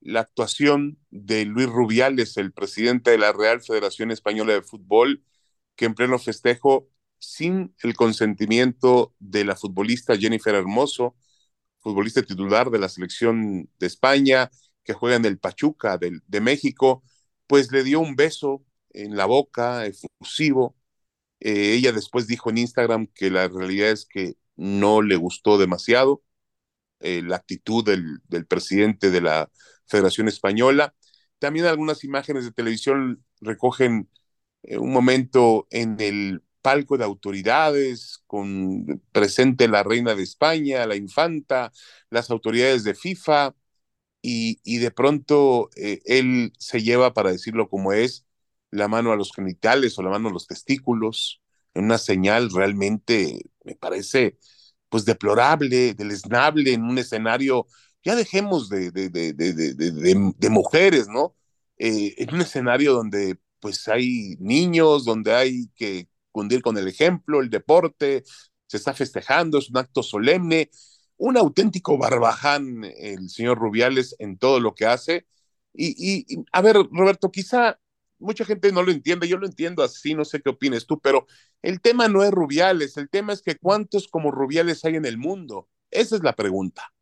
la 0.00 0.20
actuación 0.20 0.98
de 1.10 1.44
Luis 1.44 1.66
Rubiales, 1.68 2.36
el 2.36 2.52
presidente 2.52 3.10
de 3.10 3.18
la 3.18 3.32
Real 3.32 3.60
Federación 3.60 4.10
Española 4.10 4.54
de 4.54 4.62
Fútbol, 4.62 5.24
que 5.76 5.86
en 5.86 5.94
pleno 5.94 6.18
festejo, 6.18 6.88
sin 7.18 7.74
el 7.82 7.94
consentimiento 7.96 9.14
de 9.18 9.44
la 9.44 9.56
futbolista 9.56 10.16
Jennifer 10.16 10.54
Hermoso, 10.54 11.16
futbolista 11.80 12.22
titular 12.22 12.70
de 12.70 12.78
la 12.78 12.88
selección 12.88 13.70
de 13.78 13.86
España, 13.86 14.50
que 14.84 14.92
juega 14.92 15.16
en 15.16 15.24
el 15.24 15.38
Pachuca 15.38 15.98
de, 15.98 16.40
México, 16.40 17.02
pues 17.46 17.72
le 17.72 17.84
dio 17.84 18.00
un 18.00 18.16
beso 18.16 18.64
en 18.90 19.16
la 19.16 19.26
boca, 19.26 19.86
efusivo. 19.86 20.76
Eh, 21.40 21.74
ella 21.74 21.92
después 21.92 22.26
dijo 22.26 22.50
en 22.50 22.58
Instagram 22.58 23.08
que 23.14 23.30
la 23.30 23.48
realidad 23.48 23.90
es 23.90 24.06
que 24.06 24.36
no 24.56 25.02
le 25.02 25.16
gustó 25.16 25.58
demasiado 25.58 26.22
eh, 27.00 27.22
la 27.22 27.36
actitud 27.36 27.84
del 27.84 28.46
presidente 28.46 29.10
de 29.10 29.20
la 29.20 29.50
Federación 29.86 30.28
Española. 30.28 30.94
También 31.38 31.66
algunas 31.66 32.04
imágenes 32.04 32.44
de 32.44 32.52
televisión 32.52 33.24
recogen 33.40 34.08
eh, 34.62 34.78
un 34.78 34.92
momento 34.92 35.66
en 35.70 36.00
el 36.00 36.42
palco 36.62 36.98
de 36.98 37.04
autoridades, 37.04 38.22
con 38.26 39.02
presente 39.12 39.68
la 39.68 39.82
reina 39.84 40.14
de 40.14 40.22
España, 40.24 40.86
la 40.86 40.96
infanta, 40.96 41.72
las 42.10 42.30
autoridades 42.30 42.84
de 42.84 42.94
FIFA, 42.94 43.54
y, 44.22 44.78
de 44.78 44.90
pronto 44.90 45.70
eh, 45.76 46.00
él 46.04 46.52
se 46.58 46.82
lleva, 46.82 47.14
para 47.14 47.30
decirlo 47.30 47.68
como 47.68 47.92
es, 47.92 48.26
la 48.70 48.88
mano 48.88 49.12
a 49.12 49.16
los 49.16 49.32
genitales 49.32 49.98
o 49.98 50.02
la 50.02 50.10
mano 50.10 50.28
a 50.28 50.32
los 50.32 50.46
testículos, 50.48 51.40
una 51.74 51.98
señal 51.98 52.50
realmente, 52.50 53.50
me 53.64 53.76
parece, 53.76 54.38
pues 54.88 55.04
deplorable, 55.04 55.94
deleznable, 55.94 56.72
en 56.72 56.82
un 56.84 56.98
escenario 56.98 57.66
ya 58.06 58.14
dejemos 58.14 58.68
de, 58.68 58.92
de, 58.92 59.10
de, 59.10 59.34
de 59.34 60.48
mujeres, 60.48 61.08
¿no? 61.08 61.34
Eh, 61.76 62.14
en 62.18 62.32
un 62.34 62.40
escenario 62.40 62.92
donde 62.92 63.36
pues 63.58 63.88
hay 63.88 64.36
niños, 64.38 65.04
donde 65.04 65.34
hay 65.34 65.68
que 65.74 66.08
cundir 66.30 66.62
con 66.62 66.78
el 66.78 66.86
ejemplo, 66.86 67.40
el 67.40 67.50
deporte, 67.50 68.22
se 68.68 68.76
está 68.76 68.94
festejando, 68.94 69.58
es 69.58 69.70
un 69.70 69.78
acto 69.78 70.04
solemne, 70.04 70.70
un 71.16 71.36
auténtico 71.36 71.98
barbaján 71.98 72.84
el 72.96 73.28
señor 73.28 73.58
Rubiales 73.58 74.14
en 74.20 74.38
todo 74.38 74.60
lo 74.60 74.72
que 74.76 74.86
hace. 74.86 75.26
Y, 75.72 75.96
y, 76.32 76.44
a 76.52 76.62
ver, 76.62 76.76
Roberto, 76.92 77.32
quizá 77.32 77.80
mucha 78.20 78.44
gente 78.44 78.70
no 78.70 78.84
lo 78.84 78.92
entiende, 78.92 79.26
yo 79.26 79.36
lo 79.36 79.46
entiendo 79.46 79.82
así, 79.82 80.14
no 80.14 80.24
sé 80.24 80.40
qué 80.42 80.50
opines 80.50 80.86
tú, 80.86 81.00
pero 81.00 81.26
el 81.60 81.80
tema 81.80 82.06
no 82.06 82.22
es 82.22 82.30
Rubiales, 82.30 82.96
el 82.98 83.08
tema 83.10 83.32
es 83.32 83.42
que 83.42 83.56
cuántos 83.58 84.06
como 84.06 84.30
Rubiales 84.30 84.84
hay 84.84 84.94
en 84.94 85.06
el 85.06 85.18
mundo. 85.18 85.68
Esa 85.90 86.14
es 86.14 86.22
la 86.22 86.36
pregunta. 86.36 86.92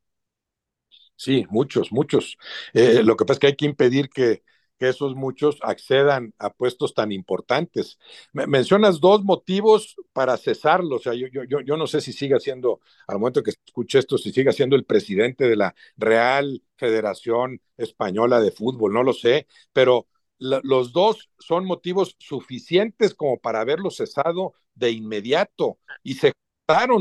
Sí, 1.16 1.46
muchos, 1.50 1.92
muchos. 1.92 2.36
Eh, 2.72 3.02
lo 3.04 3.16
que 3.16 3.24
pasa 3.24 3.34
es 3.34 3.40
que 3.40 3.46
hay 3.48 3.56
que 3.56 3.66
impedir 3.66 4.08
que, 4.10 4.42
esos 4.80 5.14
muchos 5.14 5.56
accedan 5.62 6.34
a 6.38 6.50
puestos 6.52 6.92
tan 6.92 7.10
importantes. 7.10 7.98
Me, 8.34 8.46
mencionas 8.46 9.00
dos 9.00 9.24
motivos 9.24 9.96
para 10.12 10.36
cesarlo. 10.36 10.96
O 10.96 10.98
sea, 10.98 11.14
yo, 11.14 11.26
yo, 11.28 11.60
yo 11.62 11.76
no 11.78 11.86
sé 11.86 12.02
si 12.02 12.12
siga 12.12 12.38
siendo, 12.38 12.80
al 13.06 13.18
momento 13.18 13.42
que 13.42 13.52
escuche 13.52 13.98
esto, 13.98 14.18
si 14.18 14.30
siga 14.30 14.52
siendo 14.52 14.76
el 14.76 14.84
presidente 14.84 15.48
de 15.48 15.56
la 15.56 15.74
Real 15.96 16.62
Federación 16.76 17.62
Española 17.78 18.42
de 18.42 18.50
Fútbol, 18.50 18.92
no 18.92 19.02
lo 19.02 19.14
sé, 19.14 19.46
pero 19.72 20.06
los 20.38 20.92
dos 20.92 21.30
son 21.38 21.64
motivos 21.64 22.16
suficientes 22.18 23.14
como 23.14 23.38
para 23.38 23.60
haberlo 23.62 23.90
cesado 23.90 24.52
de 24.74 24.90
inmediato 24.90 25.78
y 26.02 26.14
se 26.14 26.34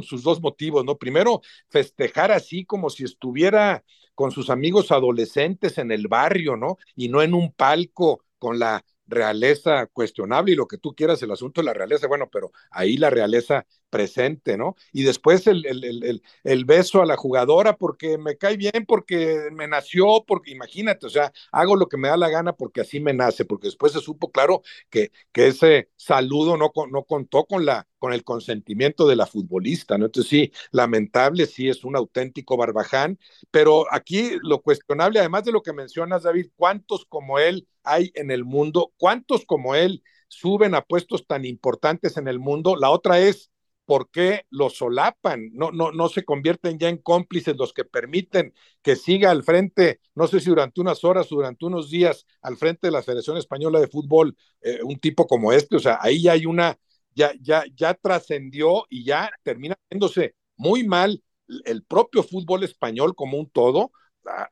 sus 0.03 0.23
dos 0.23 0.41
motivos, 0.41 0.83
¿no? 0.85 0.97
Primero, 0.97 1.41
festejar 1.69 2.31
así 2.31 2.65
como 2.65 2.89
si 2.89 3.03
estuviera 3.03 3.83
con 4.15 4.31
sus 4.31 4.49
amigos 4.49 4.91
adolescentes 4.91 5.77
en 5.77 5.91
el 5.91 6.07
barrio, 6.07 6.55
¿no? 6.57 6.77
Y 6.95 7.09
no 7.09 7.21
en 7.21 7.33
un 7.33 7.51
palco 7.53 8.23
con 8.37 8.59
la 8.59 8.83
realeza 9.07 9.87
cuestionable 9.87 10.51
y 10.53 10.55
lo 10.55 10.67
que 10.67 10.77
tú 10.77 10.93
quieras, 10.95 11.21
el 11.23 11.31
asunto 11.31 11.61
de 11.61 11.65
la 11.65 11.73
realeza, 11.73 12.07
bueno, 12.07 12.29
pero 12.31 12.51
ahí 12.71 12.97
la 12.97 13.09
realeza 13.09 13.65
presente, 13.93 14.57
¿no? 14.57 14.75
Y 14.91 15.03
después 15.03 15.45
el, 15.45 15.63
el, 15.67 15.83
el, 15.83 16.23
el, 16.43 16.65
beso 16.65 17.03
a 17.03 17.05
la 17.05 17.15
jugadora 17.15 17.77
porque 17.77 18.17
me 18.17 18.37
cae 18.37 18.57
bien, 18.57 18.85
porque 18.87 19.49
me 19.51 19.67
nació, 19.67 20.25
porque 20.25 20.49
imagínate, 20.49 21.05
o 21.05 21.09
sea, 21.11 21.31
hago 21.51 21.75
lo 21.75 21.87
que 21.87 21.97
me 21.97 22.07
da 22.07 22.17
la 22.17 22.29
gana 22.29 22.53
porque 22.53 22.81
así 22.81 22.99
me 22.99 23.13
nace, 23.13 23.45
porque 23.45 23.67
después 23.67 23.93
se 23.93 23.99
supo, 23.99 24.31
claro, 24.31 24.63
que, 24.89 25.11
que 25.31 25.47
ese 25.47 25.89
saludo 25.95 26.57
no, 26.57 26.71
no 26.89 27.03
contó 27.03 27.45
con, 27.45 27.65
la, 27.65 27.87
con 27.99 28.13
el 28.13 28.23
consentimiento 28.23 29.07
de 29.07 29.15
la 29.15 29.27
futbolista, 29.27 29.99
¿no? 29.99 30.05
Entonces 30.05 30.27
sí, 30.31 30.51
lamentable, 30.71 31.45
sí 31.45 31.69
es 31.69 31.83
un 31.83 31.95
auténtico 31.95 32.57
barbaján, 32.57 33.19
pero 33.51 33.85
aquí 33.93 34.31
lo 34.41 34.61
cuestionable, 34.63 35.19
además 35.19 35.43
de 35.43 35.51
lo 35.51 35.61
que 35.61 35.73
mencionas, 35.73 36.23
David, 36.23 36.47
¿cuántos 36.55 37.05
como 37.05 37.37
él 37.37 37.67
hay 37.83 38.11
en 38.15 38.31
el 38.31 38.43
mundo? 38.43 38.91
¿Cuántos 38.97 39.45
como 39.45 39.75
él 39.75 40.01
suben 40.27 40.73
a 40.73 40.81
puestos 40.81 41.27
tan 41.27 41.45
importantes 41.45 42.17
en 42.17 42.27
el 42.27 42.39
mundo? 42.39 42.75
La 42.75 42.89
otra 42.89 43.19
es, 43.19 43.51
¿por 43.85 44.09
qué 44.09 44.45
lo 44.49 44.69
solapan? 44.69 45.49
No, 45.53 45.71
no, 45.71 45.91
no 45.91 46.09
se 46.09 46.23
convierten 46.25 46.79
ya 46.79 46.89
en 46.89 46.97
cómplices 46.97 47.55
los 47.57 47.73
que 47.73 47.85
permiten 47.85 48.53
que 48.81 48.95
siga 48.95 49.31
al 49.31 49.43
frente, 49.43 49.99
no 50.15 50.27
sé 50.27 50.39
si 50.39 50.49
durante 50.49 50.81
unas 50.81 51.03
horas 51.03 51.31
o 51.31 51.35
durante 51.35 51.65
unos 51.65 51.89
días, 51.89 52.25
al 52.41 52.57
frente 52.57 52.87
de 52.87 52.91
la 52.91 53.03
Federación 53.03 53.37
Española 53.37 53.79
de 53.79 53.87
Fútbol, 53.87 54.35
eh, 54.61 54.79
un 54.83 54.99
tipo 54.99 55.27
como 55.27 55.51
este, 55.53 55.75
o 55.75 55.79
sea, 55.79 55.99
ahí 56.01 56.21
ya 56.23 56.33
hay 56.33 56.45
una, 56.45 56.77
ya, 57.15 57.31
ya, 57.41 57.63
ya 57.75 57.93
trascendió 57.93 58.85
y 58.89 59.03
ya 59.05 59.29
termina 59.43 59.75
viéndose 59.89 60.35
muy 60.57 60.83
mal 60.87 61.23
el 61.65 61.83
propio 61.83 62.23
fútbol 62.23 62.63
español 62.63 63.15
como 63.15 63.37
un 63.37 63.49
todo, 63.49 63.91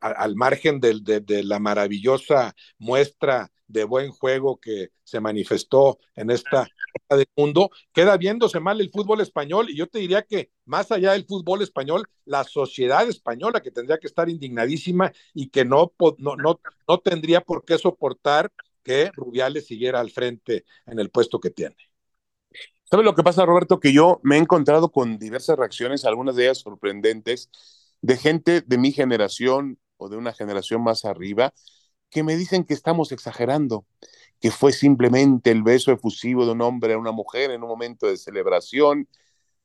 al 0.00 0.36
margen 0.36 0.80
de, 0.80 1.42
la 1.44 1.58
maravillosa 1.58 2.54
muestra 2.78 3.50
de 3.66 3.84
buen 3.84 4.10
juego 4.10 4.60
que 4.60 4.90
se 5.02 5.20
manifestó 5.20 5.98
en 6.14 6.30
esta 6.30 6.68
del 7.08 7.26
mundo, 7.36 7.70
queda 7.92 8.16
viéndose 8.16 8.60
mal 8.60 8.80
el 8.80 8.90
fútbol 8.90 9.20
español 9.20 9.70
y 9.70 9.76
yo 9.76 9.86
te 9.86 9.98
diría 9.98 10.22
que 10.22 10.50
más 10.66 10.92
allá 10.92 11.12
del 11.12 11.24
fútbol 11.24 11.62
español, 11.62 12.06
la 12.24 12.44
sociedad 12.44 13.08
española 13.08 13.60
que 13.60 13.70
tendría 13.70 13.98
que 13.98 14.06
estar 14.06 14.28
indignadísima 14.28 15.12
y 15.34 15.48
que 15.48 15.64
no, 15.64 15.92
no, 16.18 16.36
no, 16.36 16.60
no 16.88 16.98
tendría 17.00 17.40
por 17.40 17.64
qué 17.64 17.78
soportar 17.78 18.50
que 18.82 19.10
Rubiales 19.14 19.66
siguiera 19.66 20.00
al 20.00 20.10
frente 20.10 20.64
en 20.86 20.98
el 20.98 21.10
puesto 21.10 21.40
que 21.40 21.50
tiene. 21.50 21.76
¿Sabes 22.84 23.06
lo 23.06 23.14
que 23.14 23.22
pasa, 23.22 23.46
Roberto? 23.46 23.80
Que 23.80 23.92
yo 23.92 24.20
me 24.22 24.36
he 24.36 24.38
encontrado 24.38 24.92
con 24.92 25.18
diversas 25.18 25.58
reacciones, 25.58 26.04
algunas 26.04 26.36
de 26.36 26.44
ellas 26.44 26.58
sorprendentes, 26.58 27.48
de 28.02 28.16
gente 28.16 28.62
de 28.62 28.78
mi 28.78 28.92
generación 28.92 29.78
o 29.96 30.08
de 30.08 30.16
una 30.16 30.32
generación 30.34 30.82
más 30.82 31.04
arriba, 31.04 31.54
que 32.10 32.22
me 32.22 32.36
dicen 32.36 32.64
que 32.64 32.74
estamos 32.74 33.12
exagerando, 33.12 33.86
que 34.40 34.50
fue 34.50 34.72
simplemente 34.72 35.50
el 35.50 35.62
beso 35.62 35.92
efusivo 35.92 36.44
de 36.44 36.52
un 36.52 36.62
hombre 36.62 36.94
a 36.94 36.98
una 36.98 37.12
mujer 37.12 37.50
en 37.52 37.62
un 37.62 37.68
momento 37.68 38.06
de 38.06 38.18
celebración. 38.18 39.08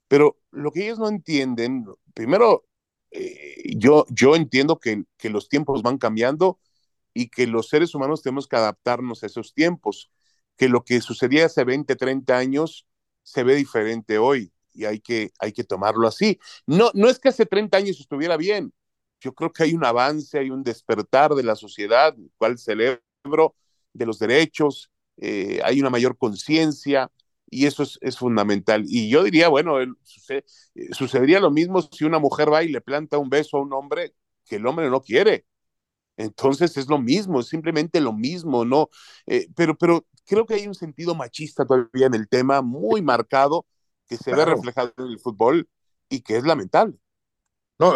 Pero 0.07 0.39
lo 0.51 0.71
que 0.71 0.85
ellos 0.85 0.99
no 0.99 1.09
entienden, 1.09 1.85
primero, 2.13 2.65
eh, 3.11 3.75
yo, 3.77 4.05
yo 4.09 4.35
entiendo 4.35 4.79
que, 4.79 5.03
los 5.29 5.49
tiempos 5.49 5.81
van 5.83 5.97
cambiando 5.97 6.59
y 7.13 7.29
que 7.29 7.47
los 7.47 7.69
seres 7.69 7.95
humanos 7.95 8.21
tenemos 8.21 8.47
que 8.47 8.55
adaptarnos 8.55 9.23
a 9.23 9.27
esos 9.27 9.53
tiempos, 9.53 10.11
que 10.57 10.69
lo 10.69 10.83
que 10.83 11.01
sucedía 11.01 11.47
hace 11.47 11.63
20, 11.63 11.95
30 11.95 12.37
años 12.37 12.87
se 13.23 13.43
ve 13.43 13.55
diferente 13.55 14.17
hoy 14.19 14.53
y 14.77 14.85
hay 14.85 14.99
que, 14.99 15.31
hay 15.39 15.51
que 15.51 15.63
tomarlo 15.63 16.07
así. 16.07 16.39
No, 16.67 16.91
no 16.93 17.09
es 17.09 17.19
que 17.19 17.29
hace 17.29 17.45
30 17.45 17.77
años 17.77 17.99
estuviera 17.99 18.37
bien. 18.37 18.73
Yo 19.19 19.33
creo 19.33 19.51
que 19.51 19.63
hay 19.63 19.73
un 19.73 19.83
avance, 19.83 20.37
hay 20.37 20.51
un 20.51 20.63
despertar 20.63 21.33
de 21.33 21.43
la 21.43 21.55
sociedad, 21.55 22.15
cual 22.37 22.57
celebro, 22.59 23.55
de 23.93 24.05
los 24.05 24.19
derechos, 24.19 24.91
eh, 25.17 25.59
hay 25.63 25.81
una 25.81 25.89
mayor 25.89 26.17
conciencia 26.17 27.11
y 27.49 27.65
eso 27.65 27.83
es, 27.83 27.97
es, 28.01 28.17
fundamental. 28.17 28.83
Y 28.87 29.09
yo 29.09 29.23
diría, 29.23 29.47
bueno, 29.49 29.81
eh, 29.81 29.87
sucedería 30.91 31.39
lo 31.39 31.49
mismo 31.49 31.81
si 31.81 32.05
una 32.05 32.19
mujer 32.19 32.53
va 32.53 32.63
y 32.63 32.69
le 32.69 32.81
planta 32.81 33.17
un 33.17 33.29
beso 33.29 33.57
a 33.57 33.61
un 33.61 33.73
hombre 33.73 34.13
que 34.45 34.57
el 34.57 34.67
hombre 34.67 34.89
no 34.89 35.01
quiere. 35.01 35.45
Entonces 36.17 36.75
es 36.77 36.87
lo 36.87 36.99
mismo, 36.99 37.39
es 37.39 37.47
simplemente 37.47 38.01
lo 38.01 38.11
mismo, 38.13 38.65
¿no? 38.65 38.89
Eh, 39.27 39.47
pero, 39.55 39.77
pero 39.77 40.05
creo 40.25 40.45
que 40.45 40.55
hay 40.55 40.67
un 40.67 40.75
sentido 40.75 41.15
machista 41.15 41.65
todavía 41.65 42.07
en 42.07 42.15
el 42.15 42.27
tema, 42.27 42.61
muy 42.61 43.01
marcado, 43.01 43.65
que 44.07 44.17
se 44.17 44.33
ve 44.33 44.45
reflejado 44.45 44.93
en 44.97 45.07
el 45.07 45.19
fútbol 45.19 45.69
y 46.09 46.21
que 46.21 46.37
es 46.37 46.43
lamentable. 46.43 46.97
No, 47.79 47.95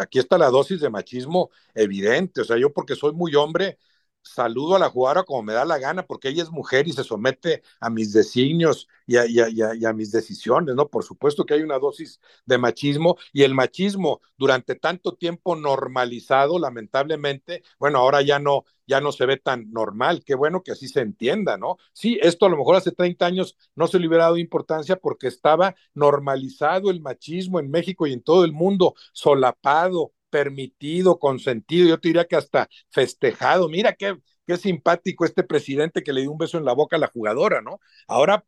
aquí 0.00 0.18
está 0.20 0.38
la 0.38 0.50
dosis 0.50 0.80
de 0.80 0.90
machismo 0.90 1.50
evidente. 1.74 2.42
O 2.42 2.44
sea, 2.44 2.56
yo 2.56 2.72
porque 2.72 2.94
soy 2.94 3.12
muy 3.12 3.34
hombre, 3.34 3.78
saludo 4.22 4.76
a 4.76 4.78
la 4.78 4.90
jugadora 4.90 5.24
como 5.24 5.42
me 5.42 5.52
da 5.52 5.64
la 5.64 5.78
gana, 5.78 6.06
porque 6.06 6.28
ella 6.28 6.42
es 6.42 6.50
mujer 6.50 6.88
y 6.88 6.92
se 6.92 7.04
somete 7.04 7.62
a 7.80 7.90
mis 7.90 8.12
designios 8.12 8.88
y 9.06 9.16
a, 9.16 9.92
mis 9.92 10.12
decisiones, 10.12 10.74
¿no? 10.74 10.88
Por 10.88 11.04
supuesto 11.04 11.44
que 11.44 11.54
hay 11.54 11.62
una 11.62 11.78
dosis 11.78 12.20
de 12.46 12.58
machismo 12.58 13.16
y 13.32 13.42
el 13.42 13.54
machismo 13.54 14.20
durante 14.36 14.74
tanto 14.74 15.14
tiempo 15.14 15.56
normalizado, 15.56 16.58
lamentablemente, 16.58 17.62
bueno, 17.78 17.98
ahora 17.98 18.22
ya 18.22 18.38
no, 18.38 18.64
ya 18.86 19.00
no 19.00 19.12
se 19.12 19.26
ve 19.26 19.36
tan 19.36 19.70
normal, 19.72 20.22
qué 20.24 20.34
bueno 20.34 20.62
que 20.62 20.72
así 20.72 20.88
se 20.88 21.00
entienda, 21.00 21.58
¿no? 21.58 21.76
Sí, 21.92 22.18
esto 22.22 22.46
a 22.46 22.48
lo 22.48 22.56
mejor 22.56 22.76
hace 22.76 22.92
30 22.92 23.26
años 23.26 23.56
no 23.74 23.86
se 23.86 23.98
le 23.98 24.08
hubiera 24.08 24.24
dado 24.24 24.38
importancia 24.38 24.96
porque 24.96 25.26
estaba 25.28 25.74
normalizado 25.94 26.90
el 26.90 27.00
machismo 27.00 27.60
en 27.60 27.70
México 27.70 28.06
y 28.06 28.12
en 28.12 28.22
todo 28.22 28.44
el 28.44 28.52
mundo, 28.52 28.94
solapado, 29.12 30.12
permitido, 30.32 31.18
consentido, 31.18 31.88
yo 31.88 32.00
te 32.00 32.08
diría 32.08 32.24
que 32.26 32.36
hasta 32.36 32.68
festejado. 32.90 33.68
Mira 33.68 33.92
qué, 33.92 34.16
qué 34.46 34.56
simpático 34.56 35.26
este 35.26 35.44
presidente 35.44 36.02
que 36.02 36.12
le 36.12 36.22
dio 36.22 36.32
un 36.32 36.38
beso 36.38 36.56
en 36.58 36.64
la 36.64 36.72
boca 36.72 36.96
a 36.96 36.98
la 36.98 37.08
jugadora, 37.08 37.60
¿no? 37.60 37.80
Ahora 38.08 38.44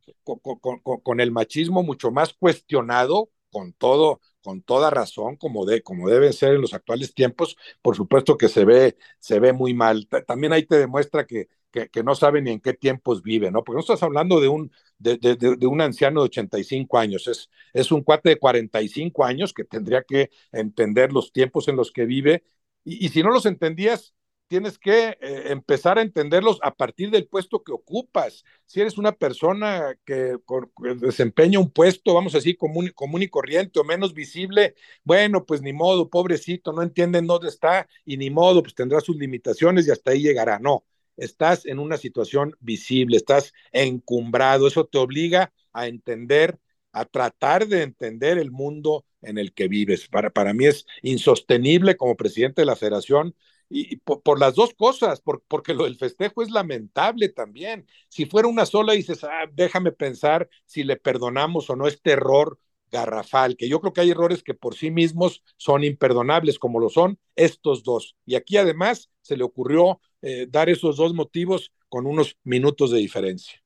con, 1.03 1.21
el 1.21 1.31
machismo 1.31 1.83
mucho 1.83 2.11
más 2.11 2.33
cuestionado, 2.33 3.31
con 3.51 3.75
todo, 3.75 4.21
con 4.43 4.63
toda 4.63 4.91
razón, 4.91 5.37
como, 5.37 5.67
de, 5.67 5.83
como 5.83 6.09
debe 6.09 6.33
ser 6.33 6.55
en 6.55 6.63
los 6.63 6.75
actuales 6.75 7.15
tiempos, 7.15 7.57
por 7.83 7.97
supuesto 7.97 8.37
que 8.39 8.49
se 8.49 8.65
ve, 8.65 8.97
se 9.19 9.39
ve 9.41 9.53
muy 9.53 9.75
mal. 9.75 10.09
También 10.27 10.53
ahí 10.55 10.65
te 10.65 10.79
demuestra 10.79 11.27
que, 11.27 11.49
que, 11.91 12.03
no 12.03 12.15
sabe 12.15 12.41
ni 12.41 12.53
en 12.53 12.61
qué 12.61 12.75
tiempos 12.75 13.23
vive, 13.23 13.51
¿no? 13.51 13.65
Porque 13.65 13.77
no 13.77 13.81
estás 13.81 14.03
hablando 14.03 14.41
de 14.41 14.49
un, 14.49 14.71
de, 14.99 15.17
de, 15.19 15.37
de, 15.37 15.67
un 15.67 15.81
anciano 15.81 16.21
de 16.21 16.27
85 16.27 16.99
años, 16.99 17.27
es, 17.27 17.51
es 17.73 17.91
un 17.91 18.03
cuate 18.03 18.31
de 18.31 18.39
45 18.39 19.25
años 19.25 19.53
que 19.53 19.65
tendría 19.65 20.03
que 20.03 20.31
entender 20.53 21.13
los 21.13 21.33
tiempos 21.33 21.69
en 21.69 21.77
los 21.77 21.91
que 21.91 22.05
vive, 22.05 22.45
y, 22.85 23.09
si 23.09 23.23
no 23.23 23.31
los 23.31 23.47
entendías, 23.47 24.15
tienes 24.47 24.79
que 24.79 25.17
eh, 25.21 25.45
empezar 25.47 25.99
a 25.99 26.03
entenderlos 26.03 26.59
a 26.63 26.75
partir 26.75 27.11
del 27.11 27.27
puesto 27.27 27.63
que 27.65 27.73
ocupas. 27.73 28.45
Si 28.67 28.81
eres 28.81 28.99
una 28.99 29.13
persona 29.13 29.97
que, 30.05 30.37
que 30.83 30.95
desempeña 30.97 31.59
un 31.59 31.71
puesto, 31.71 32.13
vamos 32.15 32.35
a 32.35 32.39
decir, 32.39 32.59
común, 32.59 32.91
común, 32.95 33.23
y 33.23 33.29
corriente 33.29 33.81
o 33.81 33.85
menos 33.85 34.13
visible, 34.13 34.75
bueno, 35.03 35.47
pues 35.47 35.63
ni 35.63 35.73
modo, 35.73 36.11
pobrecito, 36.11 36.73
no 36.73 36.83
entienden 36.83 37.27
dónde 37.27 37.49
está 37.49 37.89
y 38.05 38.19
ni 38.19 38.31
modo, 38.31 38.63
pues 38.63 38.75
tendrá 38.75 39.01
sus 39.01 39.17
limitaciones 39.17 39.87
y 39.89 39.91
hasta 39.91 40.11
ahí 40.13 40.21
llegará. 40.23 40.59
No, 40.59 40.85
estás 41.17 41.67
en 41.67 41.79
una 41.79 41.97
situación 41.97 42.57
visible, 42.61 43.17
estás 43.17 43.53
encumbrado, 43.73 44.67
eso 44.67 44.87
te 44.87 44.99
obliga 44.99 45.53
a 45.73 45.87
entender, 45.87 46.59
a 46.93 47.05
tratar 47.05 47.67
de 47.67 47.83
entender 47.83 48.39
el 48.39 48.51
mundo 48.51 49.05
en 49.23 49.39
el 49.39 49.53
que 49.53 49.69
vives. 49.69 50.09
Para, 50.09 50.31
para 50.31 50.55
mí 50.55 50.67
es 50.67 50.87
insostenible 51.03 51.97
como 51.97 52.17
presidente 52.17 52.63
de 52.63 52.67
la 52.67 52.77
federación 52.77 53.35
y, 53.69 53.97
por, 53.97 54.39
las 54.39 54.55
dos 54.55 54.75
cosas, 54.75 55.21
por, 55.21 55.43
porque 55.49 55.75
lo 55.75 55.85
del 55.85 55.97
festejo 55.97 56.43
es 56.43 56.51
lamentable 56.51 57.29
también. 57.29 57.87
Si 58.09 58.27
fuera 58.27 58.49
una 58.49 58.67
sola, 58.67 58.93
dices, 58.93 59.25
ah, 59.25 59.47
déjame 59.53 59.93
pensar 59.93 60.49
si 60.67 60.85
le 60.85 60.97
perdonamos 60.97 61.71
o 61.71 61.77
no 61.77 61.87
este 61.87 62.13
error 62.13 62.59
garrafal, 62.91 63.57
que 63.57 63.69
yo 63.69 63.81
creo 63.81 63.93
que 63.93 64.03
hay 64.03 64.11
errores 64.11 64.43
que 64.45 64.55
por 64.55 64.77
sí 64.77 64.91
mismos 64.91 65.43
son 65.57 65.83
imperdonables, 65.83 66.59
como 66.61 66.79
lo 66.79 66.89
son 66.89 67.19
estos 67.35 67.83
dos. 67.83 68.17
Y 68.25 68.37
aquí 68.37 68.57
además 68.57 69.11
se 69.21 69.37
le 69.37 69.43
ocurrió 69.43 70.01
eh, 70.25 70.47
dar 70.49 70.69
esos 70.69 70.97
dos 70.97 71.15
motivos 71.15 71.73
con 71.89 72.07
unos 72.07 72.37
minutos 72.45 72.91
de 72.91 72.99
diferencia. 72.99 73.63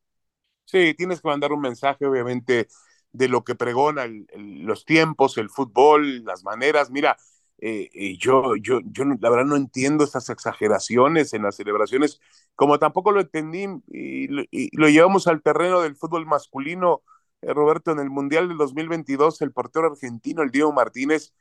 Sí, 0.64 0.94
tienes 0.94 1.20
que 1.20 1.28
mandar 1.28 1.52
un 1.52 1.60
mensaje, 1.60 2.04
obviamente, 2.04 2.68
de 3.12 3.28
lo 3.28 3.44
que 3.44 3.54
pregona 3.54 4.04
el, 4.04 4.26
el, 4.30 4.62
los 4.62 4.84
tiempos, 4.84 5.38
el 5.38 5.48
fútbol, 5.48 6.24
las 6.24 6.44
maneras. 6.44 6.90
Mira, 6.90 7.16
eh, 7.60 8.16
yo, 8.18 8.56
yo, 8.56 8.80
yo 8.84 9.04
la 9.04 9.30
verdad 9.30 9.46
no 9.46 9.56
entiendo 9.56 10.04
estas 10.04 10.30
exageraciones 10.30 11.32
en 11.32 11.42
las 11.42 11.56
celebraciones, 11.56 12.20
como 12.54 12.78
tampoco 12.78 13.12
lo 13.12 13.20
entendí 13.20 13.66
y, 13.88 14.28
y 14.50 14.76
lo 14.76 14.88
llevamos 14.88 15.26
al 15.26 15.42
terreno 15.42 15.80
del 15.80 15.96
fútbol 15.96 16.26
masculino 16.26 17.02
eh, 17.42 17.52
Roberto, 17.52 17.92
en 17.92 18.00
el 18.00 18.10
Mundial 18.10 18.48
del 18.48 18.56
2022, 18.58 19.40
el 19.42 19.52
portero 19.52 19.86
argentino, 19.86 20.42
el 20.42 20.50
Diego 20.50 20.72
Martínez, 20.72 21.32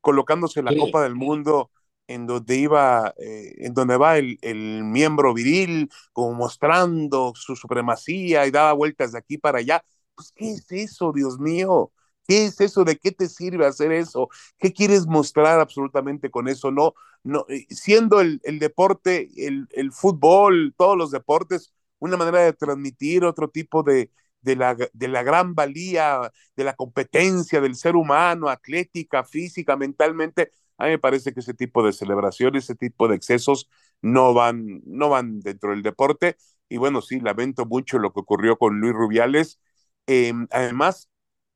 colocándose 0.00 0.62
la 0.62 0.72
sí. 0.72 0.78
Copa 0.78 1.02
del 1.02 1.14
Mundo 1.14 1.70
en 2.06 2.26
donde 2.26 2.56
iba, 2.56 3.14
eh, 3.18 3.54
en 3.58 3.74
donde 3.74 3.96
va 3.96 4.18
el, 4.18 4.38
el, 4.42 4.84
miembro 4.84 5.34
viril, 5.34 5.90
como 6.12 6.34
mostrando 6.34 7.32
su 7.34 7.56
supremacía 7.56 8.46
y 8.46 8.50
daba 8.50 8.72
vueltas 8.72 9.12
de 9.12 9.18
aquí 9.18 9.38
para 9.38 9.58
allá. 9.58 9.82
Pues, 10.14 10.32
¿qué 10.34 10.50
es 10.52 10.70
eso, 10.72 11.12
Dios 11.12 11.38
mío? 11.38 11.92
¿Qué 12.26 12.46
es 12.46 12.60
eso? 12.60 12.84
¿De 12.84 12.96
qué 12.96 13.12
te 13.12 13.28
sirve 13.28 13.66
hacer 13.66 13.92
eso? 13.92 14.28
¿Qué 14.58 14.72
quieres 14.72 15.06
mostrar 15.06 15.60
absolutamente 15.60 16.30
con 16.30 16.48
eso? 16.48 16.70
No, 16.70 16.94
no, 17.22 17.44
eh, 17.48 17.66
siendo 17.70 18.20
el, 18.20 18.40
el 18.44 18.58
deporte, 18.58 19.28
el, 19.36 19.66
el 19.72 19.92
fútbol, 19.92 20.74
todos 20.76 20.96
los 20.96 21.10
deportes, 21.10 21.72
una 21.98 22.16
manera 22.16 22.40
de 22.40 22.52
transmitir 22.52 23.24
otro 23.24 23.48
tipo 23.50 23.82
de, 23.82 24.10
de 24.44 24.56
la, 24.56 24.74
de 24.74 25.08
la 25.08 25.22
gran 25.22 25.54
valía, 25.54 26.30
de 26.56 26.64
la 26.64 26.74
competencia 26.74 27.60
del 27.60 27.76
ser 27.76 27.96
humano, 27.96 28.48
atlética, 28.48 29.24
física, 29.24 29.76
mentalmente, 29.76 30.50
a 30.78 30.84
mí 30.84 30.90
me 30.90 30.98
parece 30.98 31.32
que 31.32 31.40
ese 31.40 31.54
tipo 31.54 31.84
de 31.84 31.92
celebraciones, 31.92 32.64
ese 32.64 32.74
tipo 32.74 33.08
de 33.08 33.16
excesos 33.16 33.68
no 34.02 34.34
van, 34.34 34.82
no 34.86 35.08
van 35.08 35.40
dentro 35.40 35.70
del 35.70 35.82
deporte. 35.82 36.36
Y 36.68 36.78
bueno, 36.78 37.02
sí, 37.02 37.20
lamento 37.20 37.66
mucho 37.66 37.98
lo 37.98 38.12
que 38.12 38.20
ocurrió 38.20 38.56
con 38.58 38.80
Luis 38.80 38.92
Rubiales. 38.94 39.60
Eh, 40.06 40.32
además, 40.50 41.10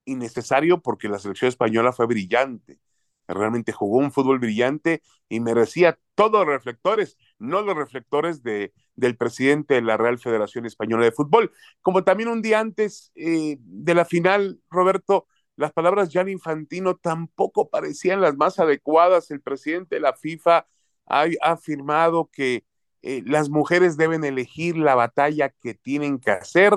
innecesario 0.04 0.80
porque 0.82 1.08
la 1.08 1.18
selección 1.18 1.48
española 1.48 1.92
fue 1.92 2.06
brillante. 2.06 2.80
Realmente 3.28 3.72
jugó 3.72 3.98
un 3.98 4.10
fútbol 4.12 4.38
brillante 4.38 5.02
y 5.28 5.40
merecía 5.40 5.98
todos 6.14 6.46
los 6.46 6.54
reflectores. 6.54 7.16
no 7.38 7.62
los 7.62 7.76
reflectores 7.76 8.42
de, 8.42 8.72
del 8.96 9.16
presidente 9.16 9.74
de 9.74 9.82
la 9.82 9.96
Real 9.96 10.18
Federación 10.18 10.64
Española 10.66 11.04
de 11.04 11.12
Fútbol. 11.12 11.52
Como 11.82 12.04
también 12.04 12.30
un 12.30 12.42
día 12.42 12.60
antes 12.60 13.12
eh, 13.14 13.58
de 13.60 13.94
la 13.94 14.04
final, 14.04 14.60
Roberto, 14.70 15.26
las 15.58 15.72
palabras 15.72 16.10
Jan 16.12 16.28
Infantino 16.28 16.96
tampoco 16.96 17.68
parecían 17.68 18.20
las 18.20 18.36
más 18.36 18.60
adecuadas. 18.60 19.32
El 19.32 19.40
presidente 19.40 19.96
de 19.96 20.00
la 20.00 20.14
FIFA 20.14 20.68
ha, 21.06 21.26
afirmado 21.42 22.30
que 22.32 22.64
eh, 23.02 23.22
las 23.26 23.50
mujeres 23.50 23.96
deben 23.96 24.22
elegir 24.24 24.76
la 24.76 24.94
batalla 24.94 25.48
que 25.50 25.74
tienen 25.74 26.20
que 26.20 26.30
hacer, 26.30 26.72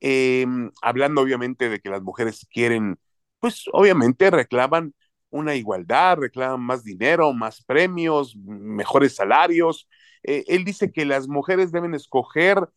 em, 0.00 0.72
hablando 0.82 1.20
obviamente 1.20 1.68
de 1.68 1.78
que 1.78 1.90
las 1.90 2.02
mujeres 2.02 2.44
quieren, 2.52 2.98
pues 3.38 3.66
obviamente 3.72 4.30
reclaman 4.30 4.94
una 5.30 5.54
igualdad, 5.54 6.18
reclaman 6.18 6.60
más 6.60 6.82
dinero, 6.82 7.32
más 7.32 7.62
premios, 7.62 8.36
mejores 8.36 9.14
salarios. 9.14 9.88
Eh, 10.24 10.44
él 10.48 10.64
dice 10.64 10.90
que 10.90 11.04
las 11.04 11.28
mujeres 11.28 11.70
deben 11.70 11.94
escoger 11.94 12.68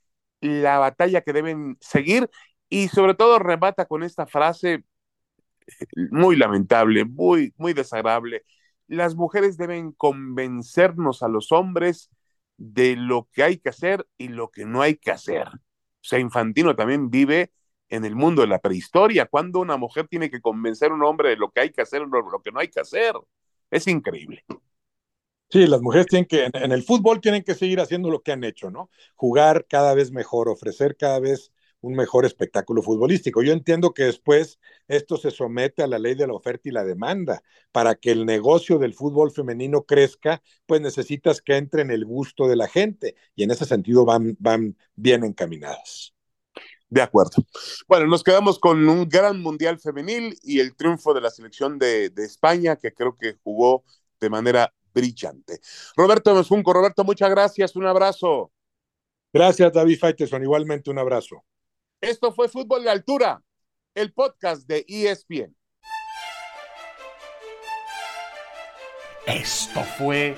la 0.41 0.77
batalla 0.77 1.21
que 1.21 1.33
deben 1.33 1.77
seguir 1.81 2.29
y 2.69 2.89
sobre 2.89 3.15
todo 3.15 3.39
remata 3.39 3.85
con 3.85 4.03
esta 4.03 4.27
frase 4.27 4.83
muy 6.11 6.35
lamentable, 6.35 7.05
muy, 7.05 7.53
muy 7.57 7.73
desagradable. 7.73 8.43
Las 8.87 9.15
mujeres 9.15 9.57
deben 9.57 9.91
convencernos 9.91 11.23
a 11.23 11.27
los 11.27 11.51
hombres 11.51 12.09
de 12.57 12.95
lo 12.95 13.27
que 13.31 13.43
hay 13.43 13.57
que 13.57 13.69
hacer 13.69 14.05
y 14.17 14.27
lo 14.27 14.51
que 14.51 14.65
no 14.65 14.81
hay 14.81 14.95
que 14.95 15.11
hacer. 15.11 15.47
O 15.47 16.03
sea, 16.03 16.19
Infantino 16.19 16.75
también 16.75 17.09
vive 17.09 17.51
en 17.89 18.05
el 18.05 18.15
mundo 18.15 18.41
de 18.41 18.47
la 18.47 18.59
prehistoria, 18.59 19.25
cuando 19.25 19.59
una 19.59 19.77
mujer 19.77 20.07
tiene 20.07 20.29
que 20.29 20.41
convencer 20.41 20.91
a 20.91 20.93
un 20.93 21.03
hombre 21.03 21.29
de 21.29 21.35
lo 21.35 21.51
que 21.51 21.59
hay 21.59 21.71
que 21.71 21.81
hacer 21.81 22.01
y 22.01 22.09
lo 22.09 22.41
que 22.41 22.51
no 22.51 22.59
hay 22.59 22.69
que 22.69 22.79
hacer. 22.79 23.13
Es 23.69 23.87
increíble. 23.87 24.45
Sí, 25.49 25.67
las 25.67 25.81
mujeres 25.81 26.07
tienen 26.07 26.25
que, 26.25 26.49
en, 26.53 26.71
el 26.71 26.83
fútbol 26.83 27.19
tienen 27.19 27.43
que 27.43 27.55
seguir 27.55 27.81
haciendo 27.81 28.09
lo 28.09 28.21
que 28.21 28.31
han 28.31 28.45
hecho, 28.45 28.71
¿no? 28.71 28.89
Jugar 29.15 29.65
cada 29.67 29.93
vez 29.93 30.11
mejor, 30.11 30.47
ofrecer 30.47 30.95
cada 30.95 31.19
vez 31.19 31.51
un 31.81 31.93
mejor 31.95 32.25
espectáculo 32.25 32.81
futbolístico. 32.81 33.41
Yo 33.43 33.53
entiendo 33.53 33.93
que 33.93 34.03
después 34.03 34.59
esto 34.87 35.17
se 35.17 35.31
somete 35.31 35.83
a 35.83 35.87
la 35.87 35.99
ley 35.99 36.15
de 36.15 36.27
la 36.27 36.33
oferta 36.33 36.69
y 36.69 36.71
la 36.71 36.83
demanda. 36.83 37.43
Para 37.71 37.95
que 37.95 38.11
el 38.11 38.25
negocio 38.25 38.77
del 38.77 38.93
fútbol 38.93 39.31
femenino 39.31 39.83
crezca, 39.83 40.41
pues 40.65 40.81
necesitas 40.81 41.41
que 41.41 41.57
entre 41.57 41.81
en 41.81 41.91
el 41.91 42.05
gusto 42.05 42.47
de 42.47 42.55
la 42.55 42.67
gente 42.67 43.15
y 43.35 43.43
en 43.43 43.51
ese 43.51 43.65
sentido 43.65 44.05
van, 44.05 44.37
van 44.39 44.77
bien 44.95 45.23
encaminadas. 45.23 46.13
De 46.89 47.01
acuerdo. 47.01 47.45
Bueno, 47.87 48.05
nos 48.07 48.23
quedamos 48.23 48.59
con 48.59 48.87
un 48.87 49.07
gran 49.07 49.39
mundial 49.41 49.79
femenil 49.79 50.37
y 50.43 50.59
el 50.59 50.75
triunfo 50.75 51.13
de 51.13 51.21
la 51.21 51.29
selección 51.29 51.79
de, 51.79 52.09
de 52.09 52.25
España, 52.25 52.75
que 52.75 52.93
creo 52.93 53.15
que 53.15 53.37
jugó 53.43 53.85
de 54.19 54.29
manera 54.29 54.73
brillante. 54.93 55.59
Roberto 55.95 56.35
Mesunco, 56.35 56.73
Roberto, 56.73 57.05
muchas 57.05 57.29
gracias, 57.29 57.75
un 57.77 57.85
abrazo. 57.85 58.51
Gracias, 59.33 59.71
David 59.71 59.97
Faiteson, 59.99 60.43
igualmente 60.43 60.89
un 60.89 60.99
abrazo. 60.99 61.45
Esto 62.01 62.31
fue 62.31 62.49
Fútbol 62.49 62.83
de 62.83 62.89
Altura, 62.89 63.43
el 63.93 64.11
podcast 64.11 64.67
de 64.67 64.83
ESPN. 64.87 65.55
Esto 69.27 69.83
fue 69.99 70.35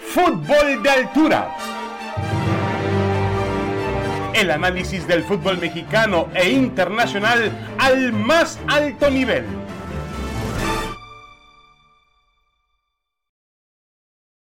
Fútbol 0.00 0.82
de 0.82 0.90
Altura. 0.90 1.56
El 4.34 4.50
análisis 4.50 5.06
del 5.06 5.22
fútbol 5.22 5.58
mexicano 5.58 6.28
e 6.34 6.50
internacional 6.50 7.52
al 7.78 8.12
más 8.12 8.58
alto 8.66 9.08
nivel 9.08 9.44